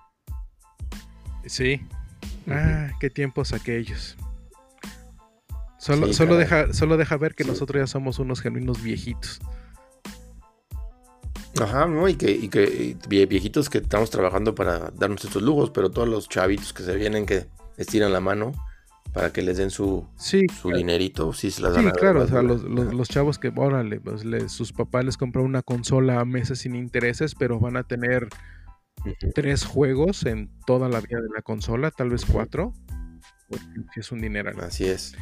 [1.46, 1.86] Sí.
[2.50, 4.16] Ah, qué tiempos aquellos.
[5.78, 7.50] Solo, Sí, solo, deja, solo deja ver que Sí.
[7.50, 9.42] nosotros ya somos unos genuinos viejitos.
[11.60, 12.08] Ajá, ¿no?
[12.08, 16.08] Y que, y que y viejitos que estamos trabajando para darnos estos lujos, pero todos
[16.08, 18.54] los chavitos que se vienen que estiran la mano
[19.14, 22.24] para que les den su, Sí, su dinerito, sí se las sí, dan claro.
[22.24, 26.20] O sea, los, los- chavos que, órale, pues le- sus papás les compran una consola
[26.20, 28.28] a meses sin intereses, pero van a tener
[29.36, 32.74] tres juegos en toda la vida de la consola, tal vez cuatro.
[33.50, 34.60] Porque es un dineral.
[34.60, 35.16] Así es.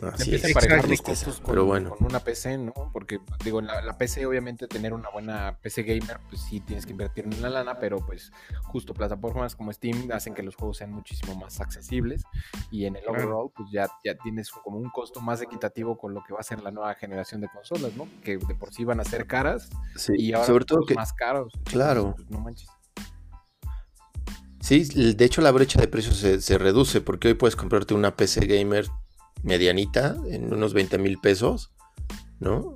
[0.00, 0.44] Así empieza es.
[0.44, 1.04] a emparejar Exacto.
[1.04, 1.90] costos con, pero bueno.
[1.90, 2.72] con una PC, ¿no?
[2.94, 6.92] Porque, digo, la, la PC, obviamente, tener una buena PC gamer, pues sí tienes que
[6.92, 8.32] invertir en la lana, pero pues
[8.62, 12.22] justo plataformas como Steam hacen que los juegos sean muchísimo más accesibles
[12.70, 16.22] y en el overall, pues ya, ya tienes como un costo más equitativo con lo
[16.24, 18.08] que va a ser la nueva generación de consolas, ¿no?
[18.24, 21.12] Que de por sí van a ser caras Sí, y ahora sobre todo que, más
[21.12, 21.52] caros.
[21.64, 22.14] claro.
[22.16, 22.68] Pues, no manches.
[24.60, 24.84] sí,
[25.14, 28.46] de hecho la brecha de precios se, se reduce porque hoy puedes comprarte una PC
[28.46, 28.86] gamer
[29.42, 31.72] medianita en unos 20 mil pesos,
[32.40, 32.72] ¿no?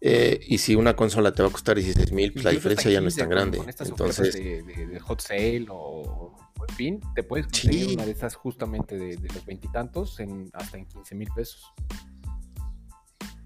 [0.00, 3.00] Eh, y si una consola te va a costar 16 mil, pues la diferencia ya
[3.00, 3.58] no es 15 tan grande.
[3.58, 7.86] Con estas Entonces, de, de- de hot sale o, o en fin, te puedes conseguir
[7.88, 7.94] Sí.
[7.94, 11.64] una de estas justamente de, de los veintitantos en hasta en 15 mil pesos.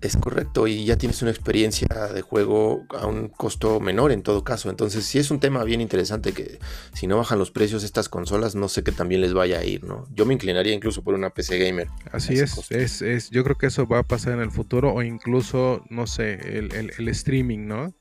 [0.03, 4.43] Es correcto, y ya tienes una experiencia de juego a un costo menor en todo
[4.43, 4.69] caso.
[4.69, 6.59] Entonces, sí es un tema bien interesante que
[6.93, 9.85] si no bajan los precios estas consolas, no sé qué también les vaya a ir,
[9.85, 10.09] ¿no?
[10.13, 11.87] Yo me inclinaría incluso por una PC gamer.
[12.11, 15.03] Así es, es, es, yo creo que eso va a pasar en el futuro o
[15.05, 17.95] incluso, no sé, el, el- el streaming, ¿no?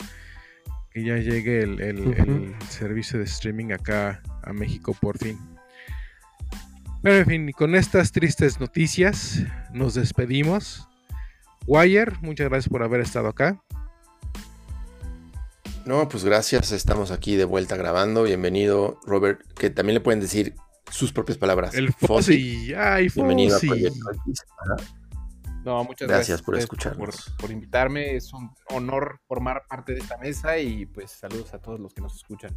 [0.92, 2.16] Que ya llegue el, el-
[2.70, 5.38] servicio de streaming acá a México por fin.
[7.04, 10.88] Pero en fin, con estas tristes noticias nos despedimos.
[11.68, 13.62] Wire, muchas gracias por haber estado acá.
[15.86, 18.24] No, pues gracias, estamos aquí de vuelta grabando.
[18.24, 20.56] Bienvenido, Robert, que también le pueden decir
[20.90, 21.74] sus propias palabras.
[21.74, 22.08] El Fossi.
[22.08, 23.68] Fossi, ay, Bienvenido a Fossi.
[23.68, 24.46] Proyecto X.
[24.60, 25.02] Ajá.
[25.64, 27.26] No, muchas Gracias gracias, por a escucharnos.
[27.30, 31.60] Por, por invitarme, es un honor formar parte de esta mesa y pues saludos a
[31.60, 32.56] todos los que nos escuchan.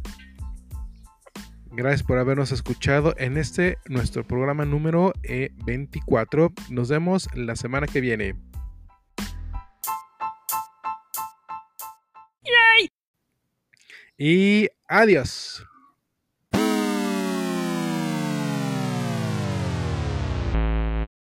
[1.71, 6.51] Gracias por habernos escuchado en este nuestro programa número eh, 24.
[6.69, 8.35] Nos vemos la semana que viene.
[14.17, 15.65] Y adiós.